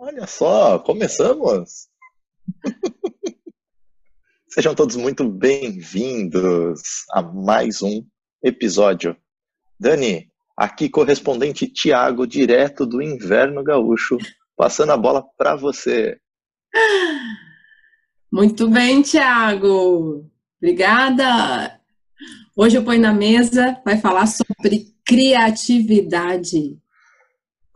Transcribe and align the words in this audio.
Olha 0.00 0.28
só, 0.28 0.78
começamos! 0.78 1.88
Sejam 4.48 4.72
todos 4.72 4.94
muito 4.94 5.28
bem-vindos 5.28 7.04
a 7.10 7.20
mais 7.20 7.82
um 7.82 8.06
episódio. 8.40 9.16
Dani, 9.78 10.30
aqui 10.56 10.88
correspondente 10.88 11.66
Tiago, 11.66 12.28
direto 12.28 12.86
do 12.86 13.02
Inverno 13.02 13.64
Gaúcho, 13.64 14.18
passando 14.56 14.92
a 14.92 14.96
bola 14.96 15.24
para 15.36 15.56
você. 15.56 16.16
Muito 18.30 18.68
bem, 18.68 19.02
Tiago. 19.02 20.30
Obrigada. 20.62 21.80
Hoje 22.56 22.78
eu 22.78 22.84
ponho 22.84 23.00
na 23.00 23.12
mesa, 23.12 23.82
vai 23.84 23.98
falar 24.00 24.28
sobre 24.28 24.94
criatividade. 25.04 26.78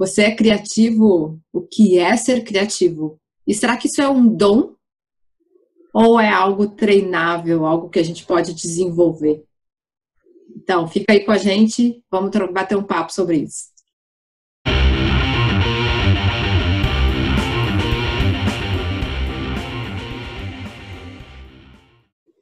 Você 0.02 0.22
é 0.22 0.34
criativo? 0.34 1.40
O 1.52 1.60
que 1.62 1.96
é 1.96 2.16
ser 2.16 2.42
criativo? 2.42 3.20
E 3.46 3.54
será 3.54 3.76
que 3.76 3.86
isso 3.86 4.02
é 4.02 4.08
um 4.08 4.26
dom? 4.26 4.74
Ou 5.94 6.18
é 6.18 6.28
algo 6.28 6.66
treinável, 6.66 7.64
algo 7.64 7.88
que 7.88 8.00
a 8.00 8.02
gente 8.02 8.26
pode 8.26 8.52
desenvolver? 8.52 9.44
Então, 10.56 10.88
fica 10.88 11.12
aí 11.12 11.24
com 11.24 11.30
a 11.30 11.38
gente, 11.38 12.02
vamos 12.10 12.32
bater 12.52 12.76
um 12.76 12.82
papo 12.82 13.12
sobre 13.12 13.44
isso. 13.44 13.70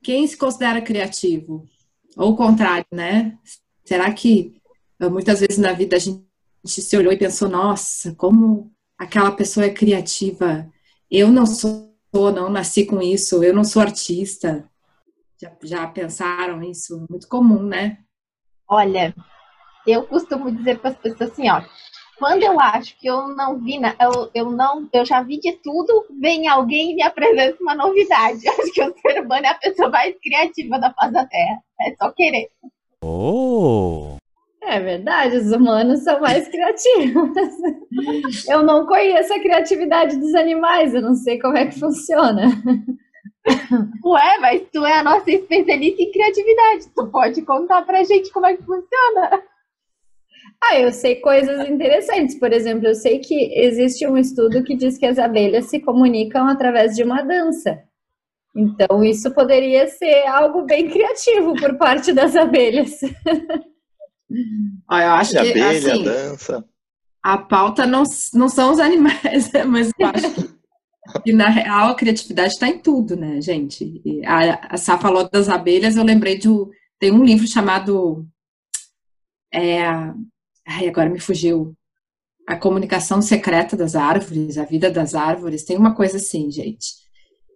Quem 0.03 0.27
se 0.27 0.35
considera 0.35 0.81
criativo? 0.81 1.69
Ou 2.17 2.31
o 2.31 2.37
contrário, 2.37 2.87
né? 2.91 3.39
Será 3.85 4.11
que 4.15 4.55
eh, 4.99 5.11
muitas 5.11 5.41
vezes 5.41 5.59
na 5.59 5.75
vida 5.75 5.97
a 5.97 5.99
gente 5.99 6.30
se 6.65 6.97
olhou 6.97 7.13
e 7.13 7.19
pensou, 7.19 7.49
nossa, 7.49 8.15
como 8.15 8.71
aquela 9.01 9.33
pessoa 9.33 9.65
é 9.65 9.71
criativa. 9.71 10.71
Eu 11.11 11.29
não 11.29 11.47
sou, 11.47 11.91
não 12.13 12.51
nasci 12.51 12.85
com 12.85 13.01
isso, 13.01 13.43
eu 13.43 13.55
não 13.55 13.65
sou 13.65 13.81
artista. 13.81 14.69
Já, 15.41 15.51
já 15.63 15.87
pensaram 15.87 16.63
isso? 16.63 17.07
Muito 17.09 17.27
comum, 17.27 17.63
né? 17.63 17.99
Olha, 18.69 19.15
eu 19.87 20.07
costumo 20.07 20.53
dizer 20.55 20.79
para 20.79 20.91
as 20.91 20.97
pessoas 20.99 21.31
assim, 21.33 21.49
ó, 21.49 21.63
quando 22.19 22.43
eu 22.43 22.61
acho 22.61 22.97
que 22.99 23.09
eu 23.09 23.29
não 23.29 23.59
vi, 23.59 23.77
eu, 23.77 24.31
eu 24.35 24.51
não, 24.51 24.87
eu 24.93 25.07
já 25.07 25.23
vi 25.23 25.41
de 25.41 25.53
tudo, 25.53 26.07
vem 26.21 26.47
alguém 26.47 26.93
e 26.93 26.95
me 26.97 27.03
apresenta 27.03 27.57
uma 27.63 27.75
novidade. 27.75 28.47
Eu 28.47 28.53
acho 28.61 28.73
que 28.73 28.83
o 28.83 28.95
ser 29.01 29.23
humano 29.23 29.47
é 29.47 29.49
a 29.49 29.55
pessoa 29.55 29.89
mais 29.89 30.15
criativa 30.23 30.79
da 30.79 30.93
face 30.93 31.13
da 31.13 31.27
Terra. 31.27 31.63
É 31.81 31.97
só 31.97 32.13
querer. 32.13 32.51
Oh! 33.03 34.20
É 34.63 34.79
verdade, 34.79 35.37
os 35.37 35.51
humanos 35.53 36.01
são 36.01 36.21
mais 36.21 36.47
criativos. 36.49 37.31
Eu 38.49 38.63
não 38.63 38.87
conheço 38.87 39.33
a 39.33 39.41
criatividade 39.41 40.17
dos 40.19 40.35
animais, 40.35 40.95
eu 40.95 41.03
não 41.03 41.15
sei 41.15 41.39
como 41.39 41.57
é 41.57 41.67
que 41.67 41.79
funciona. 41.79 42.45
Ué, 44.05 44.39
mas 44.41 44.63
tu 44.73 44.85
é 44.85 44.99
a 44.99 45.03
nossa 45.03 45.31
especialista 45.31 46.03
em 46.03 46.13
criatividade. 46.13 46.89
Tu 46.95 47.07
pode 47.11 47.43
contar 47.43 47.83
pra 47.83 48.05
gente 48.05 48.31
como 48.33 48.47
é 48.47 48.57
que 48.57 48.63
funciona? 48.63 49.43
Ah, 50.63 50.79
eu 50.79 50.93
sei 50.93 51.17
coisas 51.17 51.69
interessantes. 51.69 52.39
Por 52.39 52.53
exemplo, 52.53 52.87
eu 52.87 52.95
sei 52.95 53.19
que 53.19 53.35
existe 53.59 54.07
um 54.07 54.17
estudo 54.17 54.63
que 54.63 54.77
diz 54.77 54.99
que 54.99 55.07
as 55.07 55.19
abelhas 55.19 55.67
se 55.67 55.81
comunicam 55.81 56.47
através 56.47 56.95
de 56.95 57.03
uma 57.03 57.23
dança. 57.23 57.83
Então, 58.55 59.03
isso 59.03 59.33
poderia 59.33 59.87
ser 59.89 60.27
algo 60.27 60.63
bem 60.63 60.89
criativo 60.89 61.55
por 61.55 61.79
parte 61.79 62.13
das 62.13 62.37
abelhas. 62.37 63.01
Ah, 64.89 65.03
eu 65.03 65.11
acho 65.13 65.31
que 65.33 65.39
abelha, 65.39 65.93
assim, 65.93 66.05
dança. 66.05 66.65
a 67.23 67.39
pauta 67.39 67.87
não, 67.87 68.03
não 68.35 68.49
são 68.49 68.73
os 68.73 68.79
animais, 68.81 69.51
né? 69.53 69.65
mas 69.65 69.91
eu 69.99 70.07
acho 70.07 70.35
que, 70.35 71.23
que, 71.25 71.33
na 71.33 71.49
real 71.49 71.89
a 71.89 71.95
criatividade 71.95 72.53
está 72.53 72.69
em 72.69 72.79
tudo, 72.79 73.17
né, 73.17 73.41
gente? 73.41 74.01
E 74.05 74.25
a, 74.25 74.75
a 74.75 74.77
Sá 74.77 74.99
falou 74.99 75.29
das 75.29 75.49
abelhas, 75.49 75.97
eu 75.97 76.05
lembrei 76.05 76.39
de 76.39 76.49
tem 76.99 77.11
um 77.11 77.25
livro 77.25 77.47
chamado 77.47 78.27
é, 79.53 79.83
ai, 80.67 80.89
agora 80.89 81.09
me 81.09 81.19
fugiu 81.19 81.75
a 82.47 82.57
comunicação 82.57 83.23
secreta 83.23 83.77
das 83.77 83.95
árvores, 83.95 84.59
a 84.59 84.65
vida 84.65 84.91
das 84.91 85.15
árvores, 85.15 85.65
tem 85.65 85.77
uma 85.77 85.95
coisa 85.95 86.17
assim, 86.17 86.51
gente. 86.51 86.95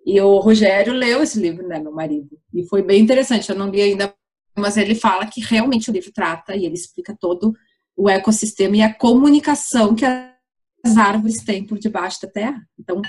E 0.06 0.20
o 0.20 0.38
Rogério 0.38 0.92
leu 0.92 1.22
esse 1.22 1.40
livro, 1.40 1.66
né, 1.66 1.78
meu 1.78 1.92
marido, 1.92 2.38
e 2.52 2.66
foi 2.68 2.82
bem 2.82 3.02
interessante. 3.02 3.50
Eu 3.50 3.56
não 3.56 3.70
li 3.70 3.80
ainda 3.80 4.14
mas 4.56 4.76
ele 4.76 4.94
fala 4.94 5.26
que 5.26 5.40
realmente 5.40 5.90
o 5.90 5.92
livro 5.92 6.12
trata 6.12 6.54
e 6.54 6.64
ele 6.64 6.74
explica 6.74 7.16
todo 7.18 7.54
o 7.96 8.08
ecossistema 8.08 8.76
e 8.76 8.82
a 8.82 8.94
comunicação 8.94 9.94
que 9.94 10.04
as 10.04 10.96
árvores 10.96 11.42
têm 11.42 11.66
por 11.66 11.78
debaixo 11.78 12.22
da 12.22 12.28
terra. 12.28 12.68
Então, 12.78 13.00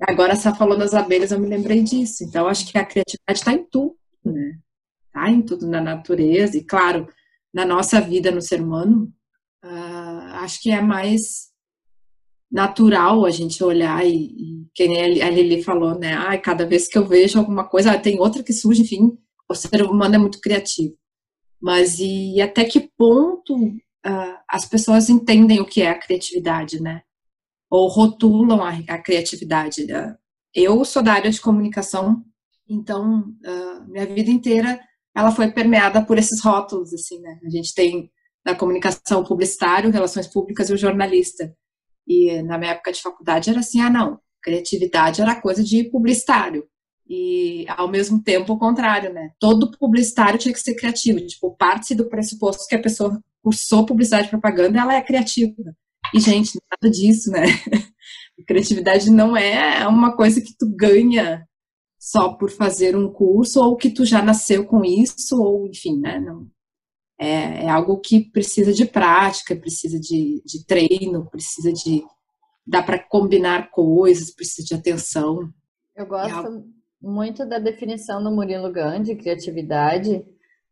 agora 0.00 0.36
só 0.36 0.54
falou 0.54 0.76
das 0.76 0.94
abelhas, 0.94 1.32
eu 1.32 1.40
me 1.40 1.48
lembrei 1.48 1.82
disso. 1.82 2.24
Então, 2.24 2.46
acho 2.46 2.70
que 2.70 2.78
a 2.78 2.84
criatividade 2.84 3.38
está 3.38 3.52
em 3.52 3.64
tudo, 3.64 3.96
né? 4.24 4.58
Está 5.06 5.30
em 5.30 5.42
tudo 5.42 5.66
na 5.66 5.80
natureza 5.80 6.56
e, 6.56 6.64
claro, 6.64 7.08
na 7.52 7.64
nossa 7.64 8.00
vida 8.00 8.30
no 8.30 8.42
ser 8.42 8.60
humano. 8.60 9.12
Uh, 9.64 10.36
acho 10.42 10.60
que 10.60 10.70
é 10.70 10.80
mais 10.80 11.50
natural 12.50 13.24
a 13.24 13.30
gente 13.30 13.62
olhar 13.64 14.06
e, 14.06 14.26
e 14.26 14.66
quem 14.74 15.22
a 15.22 15.30
Lili 15.30 15.62
falou, 15.62 15.98
né? 15.98 16.14
Ah, 16.14 16.38
cada 16.38 16.66
vez 16.66 16.86
que 16.86 16.96
eu 16.96 17.06
vejo 17.06 17.38
alguma 17.38 17.64
coisa, 17.64 17.92
ah, 17.92 17.98
tem 17.98 18.20
outra 18.20 18.42
que 18.42 18.52
surge, 18.52 18.82
enfim, 18.82 19.18
o 19.48 19.54
ser 19.54 19.82
humano 19.82 20.14
é 20.14 20.18
muito 20.18 20.40
criativo. 20.40 20.96
Mas 21.60 21.98
e 21.98 22.40
até 22.40 22.64
que 22.64 22.90
ponto 22.96 23.54
uh, 23.56 24.36
as 24.48 24.66
pessoas 24.66 25.08
entendem 25.08 25.60
o 25.60 25.66
que 25.66 25.82
é 25.82 25.90
a 25.90 25.98
criatividade, 25.98 26.80
né? 26.80 27.02
Ou 27.70 27.88
rotulam 27.88 28.62
a, 28.62 28.70
a 28.88 29.02
criatividade. 29.02 29.84
Uh, 29.84 30.16
eu 30.54 30.84
sou 30.84 31.02
da 31.02 31.12
área 31.12 31.30
de 31.30 31.40
comunicação, 31.40 32.24
então 32.68 33.20
uh, 33.44 33.90
minha 33.90 34.06
vida 34.06 34.30
inteira 34.30 34.80
ela 35.14 35.32
foi 35.32 35.50
permeada 35.50 36.04
por 36.04 36.18
esses 36.18 36.42
rótulos, 36.42 36.92
assim, 36.92 37.20
né? 37.20 37.40
A 37.44 37.48
gente 37.48 37.74
tem 37.74 38.10
na 38.44 38.54
comunicação 38.54 39.24
publicitário, 39.24 39.90
relações 39.90 40.26
públicas 40.26 40.68
e 40.68 40.74
o 40.74 40.76
jornalista. 40.76 41.56
E 42.06 42.42
na 42.42 42.58
minha 42.58 42.72
época 42.72 42.92
de 42.92 43.02
faculdade 43.02 43.50
era 43.50 43.60
assim, 43.60 43.80
ah, 43.80 43.90
não, 43.90 44.20
criatividade 44.40 45.20
era 45.20 45.40
coisa 45.40 45.64
de 45.64 45.90
publicitário. 45.90 46.68
E, 47.08 47.64
ao 47.68 47.88
mesmo 47.88 48.20
tempo, 48.20 48.52
o 48.52 48.58
contrário, 48.58 49.12
né? 49.12 49.30
Todo 49.38 49.70
publicitário 49.78 50.38
tinha 50.38 50.52
que 50.52 50.60
ser 50.60 50.74
criativo. 50.74 51.24
Tipo, 51.24 51.56
parte 51.56 51.94
do 51.94 52.08
pressuposto 52.08 52.66
que 52.68 52.74
a 52.74 52.82
pessoa 52.82 53.20
cursou 53.42 53.86
publicidade 53.86 54.26
e 54.26 54.30
propaganda, 54.30 54.80
ela 54.80 54.94
é 54.94 55.02
criativa. 55.02 55.54
E, 56.12 56.20
gente, 56.20 56.58
nada 56.70 56.92
disso, 56.92 57.30
né? 57.30 57.44
criatividade 58.46 59.10
não 59.10 59.36
é 59.36 59.86
uma 59.86 60.16
coisa 60.16 60.40
que 60.40 60.54
tu 60.56 60.66
ganha 60.68 61.46
só 61.98 62.34
por 62.34 62.50
fazer 62.50 62.96
um 62.96 63.10
curso, 63.10 63.60
ou 63.60 63.76
que 63.76 63.90
tu 63.90 64.04
já 64.04 64.22
nasceu 64.22 64.66
com 64.66 64.84
isso, 64.84 65.40
ou, 65.40 65.66
enfim, 65.66 65.98
né? 65.98 66.20
Não, 66.20 66.46
é, 67.18 67.64
é 67.64 67.68
algo 67.68 67.98
que 67.98 68.30
precisa 68.30 68.72
de 68.72 68.84
prática, 68.84 69.56
precisa 69.56 69.98
de, 69.98 70.42
de 70.44 70.64
treino, 70.64 71.28
precisa 71.30 71.72
de... 71.72 72.04
dá 72.66 72.82
para 72.82 72.98
combinar 72.98 73.70
coisas, 73.70 74.34
precisa 74.34 74.66
de 74.66 74.74
atenção. 74.74 75.50
Eu 75.96 76.06
gosto... 76.06 76.28
É 76.28 76.32
algo 76.32 76.75
muito 77.06 77.46
da 77.46 77.58
definição 77.58 78.22
do 78.22 78.30
Murilo 78.30 78.70
Gandhi, 78.72 79.14
criatividade, 79.14 80.24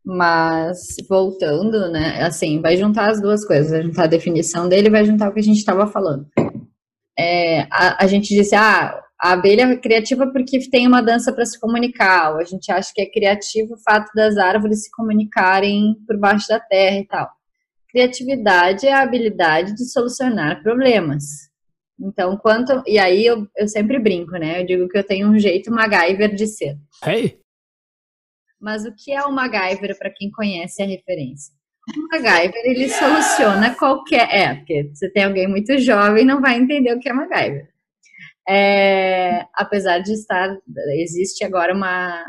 mas 0.03 0.95
voltando, 1.09 1.89
né, 1.89 2.21
assim, 2.21 2.61
vai 2.61 2.77
juntar 2.77 3.09
as 3.09 3.21
duas 3.21 3.45
coisas, 3.45 3.71
vai 3.71 3.81
juntar 3.81 4.03
a 4.03 4.07
definição 4.07 4.69
dele 4.69 4.89
vai 4.89 5.03
juntar 5.05 5.29
o 5.29 5.33
que 5.33 5.39
a 5.39 5.43
gente 5.43 5.57
estava 5.57 5.87
falando. 5.87 6.27
É, 7.17 7.61
a, 7.71 8.03
a, 8.03 8.07
gente 8.07 8.35
disse, 8.35 8.53
ah, 8.53 9.01
a 9.19 9.31
abelha 9.31 9.63
é 9.63 9.77
criativa 9.77 10.27
porque 10.27 10.59
tem 10.69 10.85
uma 10.85 11.01
dança 11.01 11.31
para 11.31 11.45
se 11.45 11.59
comunicar, 11.59 12.33
ou 12.33 12.39
a 12.39 12.43
gente 12.43 12.71
acha 12.71 12.91
que 12.93 13.01
é 13.01 13.09
criativo 13.09 13.73
o 13.73 13.81
fato 13.81 14.11
das 14.13 14.37
árvores 14.37 14.83
se 14.83 14.91
comunicarem 14.91 15.95
por 16.05 16.19
baixo 16.19 16.49
da 16.49 16.59
terra 16.59 16.97
e 16.97 17.07
tal. 17.07 17.29
Criatividade 17.89 18.85
é 18.85 18.93
a 18.93 19.01
habilidade 19.01 19.73
de 19.73 19.89
solucionar 19.89 20.61
problemas. 20.61 21.23
Então, 21.99 22.37
quanto. 22.37 22.83
E 22.85 22.97
aí 22.97 23.25
eu, 23.25 23.47
eu 23.55 23.67
sempre 23.67 23.99
brinco, 23.99 24.31
né? 24.31 24.61
Eu 24.61 24.65
digo 24.65 24.87
que 24.87 24.97
eu 24.97 25.03
tenho 25.03 25.29
um 25.29 25.39
jeito 25.39 25.71
MacGyver 25.71 26.35
de 26.35 26.47
ser. 26.47 26.77
Hey! 27.05 27.39
Mas 28.59 28.85
o 28.85 28.93
que 28.95 29.11
é 29.11 29.23
o 29.23 29.31
MacGyver 29.31 29.97
para 29.97 30.09
quem 30.09 30.29
conhece 30.31 30.81
a 30.81 30.85
referência? 30.85 31.53
O 31.95 32.01
MacGyver, 32.09 32.61
ele 32.65 32.89
soluciona 32.89 33.75
qualquer. 33.75 34.27
É, 34.29 34.55
porque 34.55 34.91
você 34.93 35.09
tem 35.09 35.23
alguém 35.23 35.47
muito 35.47 35.77
jovem 35.77 36.25
não 36.25 36.41
vai 36.41 36.57
entender 36.57 36.93
o 36.93 36.99
que 36.99 37.09
é 37.09 37.13
MacGyver. 37.13 37.69
É, 38.47 39.45
apesar 39.53 39.99
de 39.99 40.13
estar. 40.13 40.57
Existe 40.99 41.43
agora 41.43 41.73
uma 41.73 42.23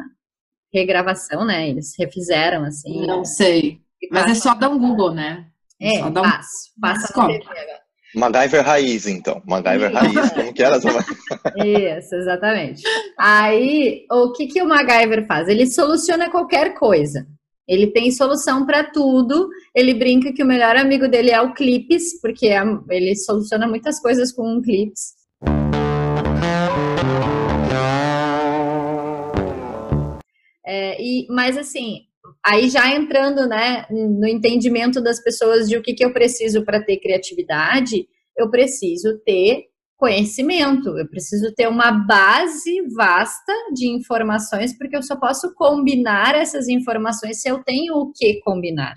regravação, 0.72 1.44
né? 1.44 1.69
Eles 1.69 1.94
refizeram, 1.98 2.64
assim. 2.64 3.06
Não 3.06 3.24
sei. 3.24 3.80
Mas 4.10 4.30
é 4.30 4.34
só 4.34 4.54
dar 4.54 4.69
um 4.69 4.78
Google, 4.78 5.12
né? 5.12 5.50
É, 5.80 5.98
só 5.98 6.08
um... 6.08 6.12
passa, 6.12 6.70
passa 6.80 7.22
no 7.22 7.28
TV 7.28 7.44
agora. 7.44 7.75
MacGyver 8.16 8.64
raiz, 8.64 9.06
então. 9.06 9.42
MacGyver 9.46 9.92
raiz, 9.92 10.30
como 10.32 10.54
que 10.54 10.62
era? 10.62 10.78
Isso, 11.98 12.14
exatamente. 12.14 12.82
Aí, 13.18 14.06
o 14.10 14.32
que, 14.32 14.46
que 14.46 14.62
o 14.62 14.66
MacGyver 14.66 15.26
faz? 15.26 15.48
Ele 15.48 15.66
soluciona 15.66 16.30
qualquer 16.30 16.72
coisa. 16.72 17.26
Ele 17.68 17.88
tem 17.88 18.10
solução 18.10 18.64
para 18.64 18.84
tudo. 18.84 19.50
Ele 19.74 19.92
brinca 19.92 20.32
que 20.32 20.42
o 20.42 20.46
melhor 20.46 20.76
amigo 20.76 21.06
dele 21.08 21.30
é 21.30 21.42
o 21.42 21.52
Clips, 21.52 22.18
porque 22.22 22.48
é, 22.48 22.62
ele 22.88 23.14
soluciona 23.16 23.68
muitas 23.68 24.00
coisas 24.00 24.32
com 24.32 24.50
um 24.50 24.62
Clips. 24.62 25.14
É, 30.64 30.96
e, 31.02 31.26
mas 31.28 31.58
assim, 31.58 32.06
aí 32.46 32.69
já 32.69 32.94
entrando 32.94 33.46
né, 33.48 33.87
no 33.90 34.26
entendimento 34.26 35.02
das 35.02 35.20
pessoas 35.20 35.69
de 35.69 35.76
o 35.76 35.82
que, 35.82 35.94
que 35.94 36.04
eu 36.04 36.12
preciso 36.12 36.64
para 36.64 36.82
ter 36.82 36.98
criatividade, 36.98 38.06
eu 38.37 38.48
preciso 38.48 39.19
ter 39.25 39.64
conhecimento, 39.96 40.96
eu 40.96 41.08
preciso 41.08 41.52
ter 41.54 41.66
uma 41.69 41.90
base 41.90 42.82
vasta 42.94 43.52
de 43.75 43.88
informações, 43.88 44.76
porque 44.76 44.96
eu 44.96 45.02
só 45.02 45.16
posso 45.16 45.52
combinar 45.54 46.34
essas 46.37 46.69
informações 46.69 47.40
se 47.40 47.48
eu 47.48 47.64
tenho 47.64 47.94
o 47.94 48.12
que 48.12 48.40
combinar. 48.40 48.94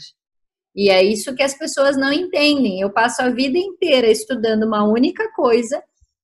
E 0.75 0.90
é 0.90 1.04
isso 1.04 1.34
que 1.36 1.42
as 1.42 1.57
pessoas 1.57 1.98
não 1.98 2.13
entendem. 2.13 2.80
Eu 2.80 2.92
passo 2.92 3.22
a 3.22 3.30
vida 3.30 3.57
inteira 3.57 4.07
estudando 4.07 4.63
uma 4.63 4.88
única 4.88 5.31
coisa 5.34 5.81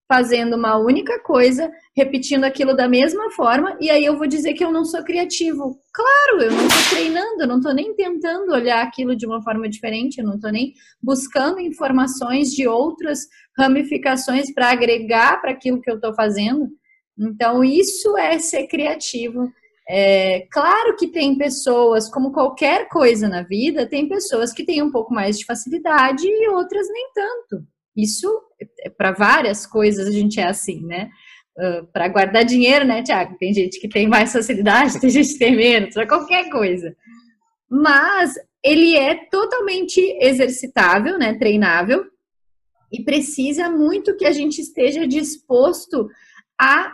fazendo 0.08 0.56
uma 0.56 0.78
única 0.78 1.20
coisa, 1.20 1.72
repetindo 1.96 2.44
aquilo 2.44 2.76
da 2.76 2.88
mesma 2.88 3.32
forma, 3.32 3.76
e 3.82 3.90
aí 3.90 4.06
eu 4.06 4.18
vou 4.18 4.28
dizer 4.28 4.54
que 4.54 4.64
eu 4.64 4.72
não 4.72 4.86
sou 4.86 5.04
criativo. 5.04 5.80
Claro, 5.92 6.44
eu 6.44 6.52
não 6.52 6.68
estou 6.68 6.98
treinando, 6.98 7.42
eu 7.42 7.48
não 7.48 7.58
estou 7.58 7.74
nem 7.74 7.96
tentando 7.96 8.54
olhar 8.54 8.84
aquilo 8.84 9.16
de 9.16 9.26
uma 9.26 9.42
forma 9.42 9.68
diferente, 9.68 10.20
eu 10.20 10.26
não 10.26 10.36
estou 10.36 10.52
nem 10.52 10.74
buscando 11.02 11.60
informações 11.60 12.50
de 12.50 12.68
outras 12.68 13.20
ramificações 13.58 14.54
para 14.54 14.72
agregar 14.72 15.42
para 15.42 15.52
aquilo 15.52 15.82
que 15.82 15.90
eu 15.90 15.96
estou 15.96 16.14
fazendo. 16.14 16.70
Então, 17.18 17.64
isso 17.64 18.16
é 18.18 18.38
ser 18.38 18.68
criativo. 18.68 19.52
É, 19.88 20.48
claro 20.52 20.96
que 20.96 21.08
tem 21.08 21.38
pessoas, 21.38 22.10
como 22.10 22.32
qualquer 22.32 22.90
coisa 22.90 23.28
na 23.28 23.44
vida, 23.44 23.88
tem 23.88 24.08
pessoas 24.08 24.52
que 24.52 24.66
têm 24.66 24.82
um 24.82 24.92
pouco 24.92 25.14
mais 25.14 25.38
de 25.38 25.46
facilidade 25.46 26.28
e 26.28 26.50
outras 26.50 26.88
nem 26.90 27.12
tanto. 27.14 27.66
Isso, 27.96 28.28
para 28.90 29.12
várias 29.12 29.66
coisas, 29.66 30.08
a 30.08 30.12
gente 30.12 30.40
é 30.40 30.48
assim, 30.48 30.86
né? 30.86 31.10
Uh, 31.58 31.88
para 31.92 32.08
guardar 32.08 32.44
dinheiro, 32.44 32.86
né, 32.86 33.02
Tiago? 33.02 33.38
Tem 33.38 33.54
gente 33.54 33.80
que 33.80 33.88
tem 33.88 34.08
mais 34.08 34.34
facilidade, 34.34 35.00
tem 35.02 35.10
gente 35.10 35.34
que 35.34 35.40
tem 35.40 35.56
menos, 35.56 35.94
para 35.94 36.08
qualquer 36.08 36.50
coisa. 36.50 36.96
Mas 37.70 38.34
ele 38.64 38.96
é 38.96 39.16
totalmente 39.30 40.00
exercitável, 40.20 41.18
né, 41.18 41.34
treinável, 41.36 42.06
e 42.92 43.04
precisa 43.04 43.70
muito 43.70 44.16
que 44.16 44.26
a 44.26 44.32
gente 44.32 44.60
esteja 44.60 45.08
disposto 45.08 46.08
a 46.60 46.94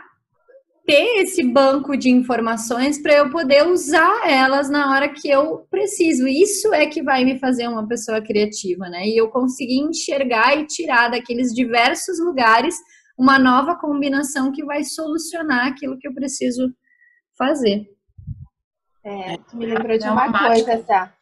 ter 0.92 1.22
esse 1.22 1.42
banco 1.42 1.96
de 1.96 2.10
informações 2.10 3.00
para 3.00 3.14
eu 3.14 3.30
poder 3.30 3.66
usar 3.66 4.28
elas 4.28 4.68
na 4.68 4.90
hora 4.90 5.08
que 5.08 5.26
eu 5.26 5.66
preciso. 5.70 6.28
Isso 6.28 6.74
é 6.74 6.84
que 6.86 7.02
vai 7.02 7.24
me 7.24 7.38
fazer 7.38 7.66
uma 7.66 7.88
pessoa 7.88 8.20
criativa, 8.20 8.90
né? 8.90 9.06
E 9.06 9.16
eu 9.16 9.30
conseguir 9.30 9.78
enxergar 9.78 10.54
e 10.54 10.66
tirar 10.66 11.08
daqueles 11.08 11.54
diversos 11.54 12.20
lugares 12.20 12.76
uma 13.18 13.38
nova 13.38 13.74
combinação 13.74 14.52
que 14.52 14.62
vai 14.62 14.84
solucionar 14.84 15.68
aquilo 15.68 15.98
que 15.98 16.06
eu 16.06 16.12
preciso 16.12 16.70
fazer. 17.38 17.86
É, 19.02 19.38
tu 19.48 19.56
me 19.56 19.64
lembrou 19.64 19.96
de 19.96 20.06
uma 20.06 20.46
coisa, 20.46 20.76
tá? 20.82 21.14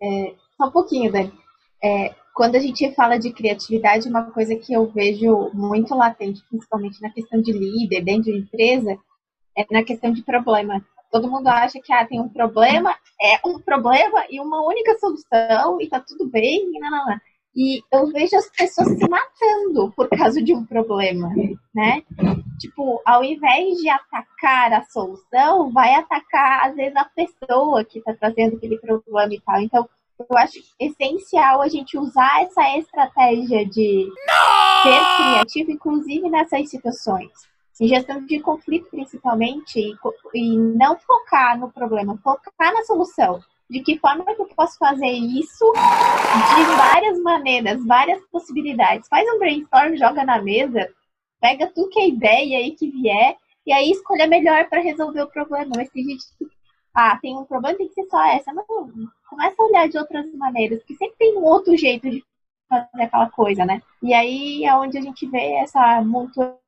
É, 0.00 0.34
só 0.56 0.68
um 0.68 0.70
pouquinho, 0.70 1.10
Dani. 1.10 1.32
É, 1.82 2.14
quando 2.34 2.56
a 2.56 2.58
gente 2.58 2.94
fala 2.94 3.18
de 3.18 3.32
criatividade, 3.32 4.08
uma 4.08 4.30
coisa 4.30 4.56
que 4.56 4.72
eu 4.72 4.86
vejo 4.86 5.50
muito 5.52 5.94
latente, 5.94 6.42
principalmente 6.48 7.00
na 7.00 7.10
questão 7.10 7.40
de 7.40 7.52
líder, 7.52 8.02
dentro 8.02 8.32
de 8.32 8.38
empresa, 8.38 8.98
é 9.56 9.66
na 9.70 9.82
questão 9.84 10.12
de 10.12 10.22
problema. 10.22 10.84
Todo 11.10 11.30
mundo 11.30 11.46
acha 11.48 11.78
que 11.78 11.92
ah, 11.92 12.06
tem 12.06 12.20
um 12.20 12.28
problema, 12.28 12.96
é 13.20 13.38
um 13.46 13.58
problema 13.60 14.24
e 14.30 14.40
uma 14.40 14.66
única 14.66 14.98
solução 14.98 15.80
e 15.80 15.88
tá 15.88 16.00
tudo 16.00 16.30
bem, 16.30 16.70
e 16.74 16.78
não, 16.78 16.90
não, 16.90 17.06
não. 17.06 17.20
E 17.54 17.82
eu 17.92 18.06
vejo 18.06 18.34
as 18.34 18.50
pessoas 18.50 18.88
se 18.96 19.06
matando 19.06 19.92
por 19.94 20.08
causa 20.08 20.42
de 20.42 20.54
um 20.54 20.64
problema, 20.64 21.28
né? 21.74 22.02
Tipo, 22.58 23.02
ao 23.04 23.22
invés 23.22 23.76
de 23.76 23.90
atacar 23.90 24.72
a 24.72 24.84
solução, 24.84 25.70
vai 25.70 25.94
atacar, 25.94 26.68
às 26.68 26.74
vezes, 26.74 26.96
a 26.96 27.04
pessoa 27.04 27.84
que 27.84 27.98
está 27.98 28.14
trazendo 28.14 28.56
aquele 28.56 28.78
problema 28.78 29.34
e 29.34 29.40
tal. 29.40 29.60
Então, 29.60 29.88
eu 30.18 30.36
acho 30.36 30.58
essencial 30.78 31.62
a 31.62 31.68
gente 31.68 31.98
usar 31.98 32.42
essa 32.42 32.78
estratégia 32.78 33.66
de 33.66 34.08
não! 34.26 34.82
ser 34.82 35.16
criativo, 35.16 35.70
inclusive 35.70 36.30
nessas 36.30 36.68
situações. 36.68 37.30
Em 37.80 37.88
gestão 37.88 38.24
de 38.24 38.38
conflito, 38.40 38.88
principalmente, 38.90 39.80
e, 39.80 39.96
e 40.34 40.56
não 40.56 40.96
focar 40.98 41.58
no 41.58 41.70
problema, 41.72 42.18
focar 42.22 42.72
na 42.72 42.84
solução. 42.84 43.40
De 43.68 43.80
que 43.80 43.98
forma 43.98 44.24
que 44.24 44.40
eu 44.42 44.46
posso 44.54 44.76
fazer 44.78 45.08
isso 45.08 45.72
de 45.72 46.76
várias 46.76 47.18
maneiras, 47.20 47.84
várias 47.84 48.20
possibilidades. 48.30 49.08
Faz 49.08 49.26
um 49.34 49.38
brainstorm, 49.38 49.96
joga 49.96 50.24
na 50.24 50.42
mesa, 50.42 50.88
pega 51.40 51.72
tudo 51.74 51.88
que 51.88 51.98
é 51.98 52.08
ideia 52.08 52.58
aí 52.58 52.72
que 52.72 52.90
vier, 52.90 53.36
e 53.66 53.72
aí 53.72 53.90
escolha 53.90 54.26
melhor 54.26 54.68
para 54.68 54.82
resolver 54.82 55.22
o 55.22 55.30
problema. 55.30 55.72
Mas 55.74 55.88
tem 55.88 56.04
gente 56.04 56.24
que 56.38 56.46
ah, 56.94 57.18
tem 57.20 57.36
um 57.36 57.44
problema, 57.44 57.76
tem 57.76 57.88
que 57.88 57.94
ser 57.94 58.06
só 58.08 58.22
essa. 58.24 58.52
Não, 58.52 58.64
começa 59.28 59.56
a 59.58 59.64
olhar 59.64 59.88
de 59.88 59.98
outras 59.98 60.32
maneiras, 60.34 60.80
porque 60.80 60.96
sempre 60.96 61.16
tem 61.16 61.36
um 61.36 61.44
outro 61.44 61.76
jeito 61.76 62.10
de 62.10 62.24
fazer 62.68 63.02
aquela 63.02 63.30
coisa, 63.30 63.64
né? 63.64 63.82
E 64.02 64.12
aí 64.12 64.64
é 64.64 64.74
onde 64.74 64.98
a 64.98 65.00
gente 65.00 65.26
vê 65.26 65.54
essa 65.54 66.02
montoeira, 66.02 66.58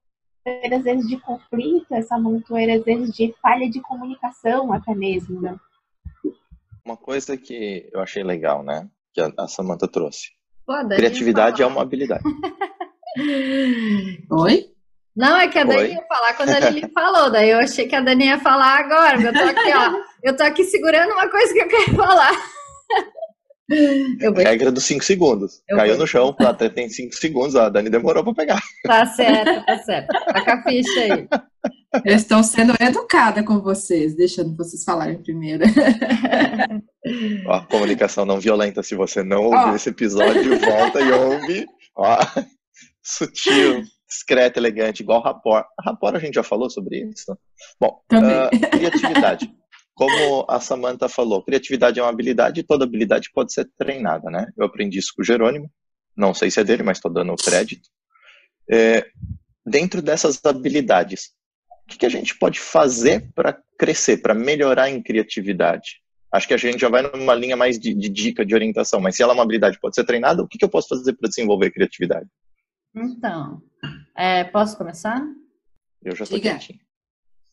às 0.72 0.82
vezes, 0.82 1.08
de 1.08 1.18
conflito, 1.18 1.92
essa 1.92 2.18
montoeira, 2.18 2.76
às 2.76 2.84
vezes, 2.84 3.14
de 3.14 3.34
falha 3.42 3.68
de 3.68 3.80
comunicação 3.80 4.72
até 4.72 4.94
mesmo, 4.94 5.40
né? 5.40 5.58
Uma 6.84 6.96
coisa 6.96 7.36
que 7.36 7.88
eu 7.92 8.00
achei 8.00 8.22
legal, 8.22 8.62
né? 8.62 8.88
Que 9.12 9.20
a 9.20 9.48
Samantha 9.48 9.88
trouxe. 9.88 10.30
Pô, 10.66 10.72
Criatividade 10.88 11.62
é 11.62 11.66
uma 11.66 11.82
habilidade. 11.82 12.24
Oi? 14.30 14.73
Não, 15.16 15.36
é 15.36 15.48
que 15.48 15.58
a 15.58 15.64
Dani 15.64 15.80
Oi? 15.80 15.92
ia 15.92 16.02
falar 16.08 16.34
quando 16.34 16.50
a 16.50 16.58
Lili 16.58 16.90
falou, 16.92 17.30
daí 17.30 17.50
eu 17.50 17.58
achei 17.58 17.86
que 17.86 17.94
a 17.94 18.00
Dani 18.00 18.26
ia 18.26 18.38
falar 18.40 18.80
agora, 18.80 19.20
eu 19.20 19.32
tô 19.32 19.38
aqui, 19.38 19.72
ó, 19.72 19.92
eu 20.24 20.36
tô 20.36 20.42
aqui 20.42 20.64
segurando 20.64 21.12
uma 21.12 21.28
coisa 21.28 21.52
que 21.52 21.60
eu 21.60 21.68
quero 21.68 21.94
falar. 21.94 22.32
Eu 24.20 24.34
vou... 24.34 24.44
Regra 24.44 24.70
dos 24.70 24.84
5 24.84 25.02
segundos. 25.02 25.62
Eu 25.68 25.78
Caiu 25.78 25.92
vou... 25.92 26.00
no 26.02 26.06
chão, 26.06 26.36
até 26.40 26.68
tem 26.68 26.88
5 26.88 27.14
segundos, 27.14 27.56
a 27.56 27.68
Dani 27.68 27.88
demorou 27.88 28.22
pra 28.22 28.34
pegar. 28.34 28.60
Tá 28.84 29.06
certo, 29.06 29.64
tá 29.64 29.78
certo. 29.78 30.08
Tá 30.08 30.44
com 30.44 30.50
a 30.50 30.62
ficha 30.62 31.00
aí. 31.00 31.28
Eu 32.04 32.14
estou 32.14 32.42
sendo 32.42 32.74
educada 32.78 33.42
com 33.42 33.60
vocês, 33.60 34.14
deixando 34.14 34.54
vocês 34.56 34.84
falarem 34.84 35.22
primeiro. 35.22 35.64
Ó, 37.46 37.60
comunicação 37.66 38.26
não 38.26 38.40
violenta. 38.40 38.82
Se 38.82 38.94
você 38.94 39.22
não 39.22 39.44
ouviu 39.44 39.76
esse 39.76 39.88
episódio, 39.88 40.58
volta 40.58 41.00
e 41.00 41.12
ouve. 41.12 41.66
Ó, 41.96 42.18
sutil 43.02 43.82
discreto, 44.14 44.58
elegante, 44.58 45.02
igual 45.02 45.20
rapor. 45.20 45.64
Rapor 45.80 46.14
a 46.14 46.18
gente 46.18 46.34
já 46.34 46.42
falou 46.42 46.70
sobre 46.70 47.04
isso? 47.04 47.36
Bom, 47.80 48.00
uh, 48.12 48.70
criatividade. 48.70 49.52
Como 49.94 50.44
a 50.48 50.58
Samantha 50.60 51.08
falou, 51.08 51.42
criatividade 51.42 51.98
é 51.98 52.02
uma 52.02 52.10
habilidade 52.10 52.60
e 52.60 52.64
toda 52.64 52.84
habilidade 52.84 53.30
pode 53.32 53.52
ser 53.52 53.68
treinada, 53.78 54.30
né? 54.30 54.46
Eu 54.56 54.66
aprendi 54.66 54.98
isso 54.98 55.12
com 55.14 55.22
o 55.22 55.24
Jerônimo, 55.24 55.70
não 56.16 56.34
sei 56.34 56.50
se 56.50 56.60
é 56.60 56.64
dele, 56.64 56.82
mas 56.82 56.98
estou 56.98 57.12
dando 57.12 57.32
o 57.32 57.36
crédito. 57.36 57.88
É, 58.70 59.06
dentro 59.64 60.02
dessas 60.02 60.40
habilidades, 60.44 61.30
o 61.84 61.88
que, 61.88 61.98
que 61.98 62.06
a 62.06 62.10
gente 62.10 62.36
pode 62.36 62.58
fazer 62.58 63.30
para 63.34 63.56
crescer, 63.78 64.18
para 64.18 64.34
melhorar 64.34 64.90
em 64.90 65.02
criatividade? 65.02 66.02
Acho 66.32 66.48
que 66.48 66.54
a 66.54 66.56
gente 66.58 66.80
já 66.80 66.88
vai 66.88 67.02
numa 67.02 67.34
linha 67.34 67.56
mais 67.56 67.78
de, 67.78 67.94
de, 67.94 68.08
dica, 68.08 68.44
de 68.44 68.54
orientação, 68.54 69.00
mas 69.00 69.14
se 69.14 69.22
ela 69.22 69.32
é 69.32 69.34
uma 69.34 69.44
habilidade 69.44 69.78
pode 69.78 69.94
ser 69.94 70.04
treinada, 70.04 70.42
o 70.42 70.48
que, 70.48 70.58
que 70.58 70.64
eu 70.64 70.68
posso 70.68 70.88
fazer 70.88 71.12
para 71.12 71.28
desenvolver 71.28 71.70
criatividade? 71.70 72.26
Então, 72.96 73.62
é, 74.16 74.44
posso 74.44 74.76
começar? 74.76 75.22
Eu 76.02 76.14
já 76.14 76.24
estou 76.24 76.40
quietinho. 76.40 76.78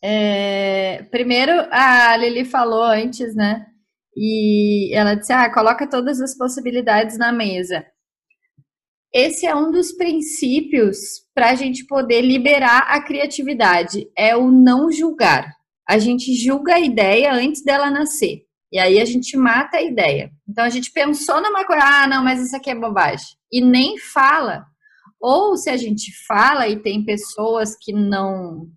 É, 0.03 1.03
primeiro, 1.11 1.51
a 1.71 2.17
Lili 2.17 2.43
falou 2.43 2.83
antes, 2.83 3.35
né? 3.35 3.65
E 4.15 4.93
ela 4.95 5.15
disse: 5.15 5.31
ah, 5.31 5.51
coloca 5.53 5.89
todas 5.89 6.19
as 6.19 6.35
possibilidades 6.35 7.17
na 7.17 7.31
mesa. 7.31 7.85
Esse 9.13 9.45
é 9.45 9.53
um 9.53 9.71
dos 9.71 9.91
princípios 9.91 10.97
para 11.35 11.49
a 11.51 11.55
gente 11.55 11.85
poder 11.85 12.21
liberar 12.21 12.87
a 12.87 13.01
criatividade, 13.01 14.07
é 14.17 14.35
o 14.35 14.49
não 14.49 14.89
julgar. 14.89 15.53
A 15.87 15.97
gente 15.97 16.33
julga 16.33 16.75
a 16.75 16.79
ideia 16.79 17.33
antes 17.33 17.61
dela 17.63 17.91
nascer. 17.91 18.43
E 18.71 18.79
aí 18.79 19.01
a 19.01 19.05
gente 19.05 19.35
mata 19.35 19.77
a 19.77 19.81
ideia. 19.81 20.31
Então 20.47 20.63
a 20.63 20.69
gente 20.69 20.91
pensou 20.93 21.41
numa 21.41 21.65
coisa, 21.65 21.83
ah, 21.83 22.07
não, 22.07 22.23
mas 22.23 22.41
isso 22.41 22.55
aqui 22.55 22.69
é 22.69 22.75
bobagem. 22.75 23.27
E 23.51 23.59
nem 23.59 23.97
fala 23.97 24.65
ou 25.21 25.55
se 25.55 25.69
a 25.69 25.77
gente 25.77 26.11
fala 26.25 26.67
e 26.67 26.81
tem 26.81 27.05
pessoas 27.05 27.75
que 27.79 27.93
não 27.93 28.67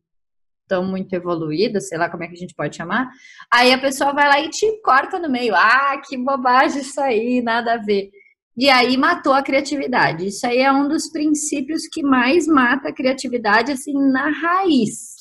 estão 0.62 0.84
muito 0.84 1.12
evoluídas, 1.12 1.88
sei 1.88 1.98
lá 1.98 2.08
como 2.08 2.24
é 2.24 2.26
que 2.26 2.34
a 2.34 2.38
gente 2.38 2.54
pode 2.54 2.76
chamar, 2.76 3.08
aí 3.52 3.72
a 3.72 3.78
pessoa 3.78 4.12
vai 4.12 4.28
lá 4.28 4.40
e 4.40 4.48
te 4.50 4.80
corta 4.82 5.18
no 5.18 5.30
meio. 5.30 5.54
Ah, 5.54 6.00
que 6.06 6.16
bobagem 6.16 6.80
isso 6.80 7.00
aí, 7.00 7.42
nada 7.42 7.74
a 7.74 7.78
ver. 7.78 8.10
E 8.56 8.68
aí 8.70 8.96
matou 8.96 9.32
a 9.32 9.42
criatividade. 9.42 10.28
Isso 10.28 10.46
aí 10.46 10.58
é 10.58 10.72
um 10.72 10.88
dos 10.88 11.10
princípios 11.10 11.88
que 11.90 12.02
mais 12.02 12.46
mata 12.46 12.88
a 12.88 12.94
criatividade, 12.94 13.72
assim, 13.72 13.92
na 13.94 14.30
raiz. 14.30 15.13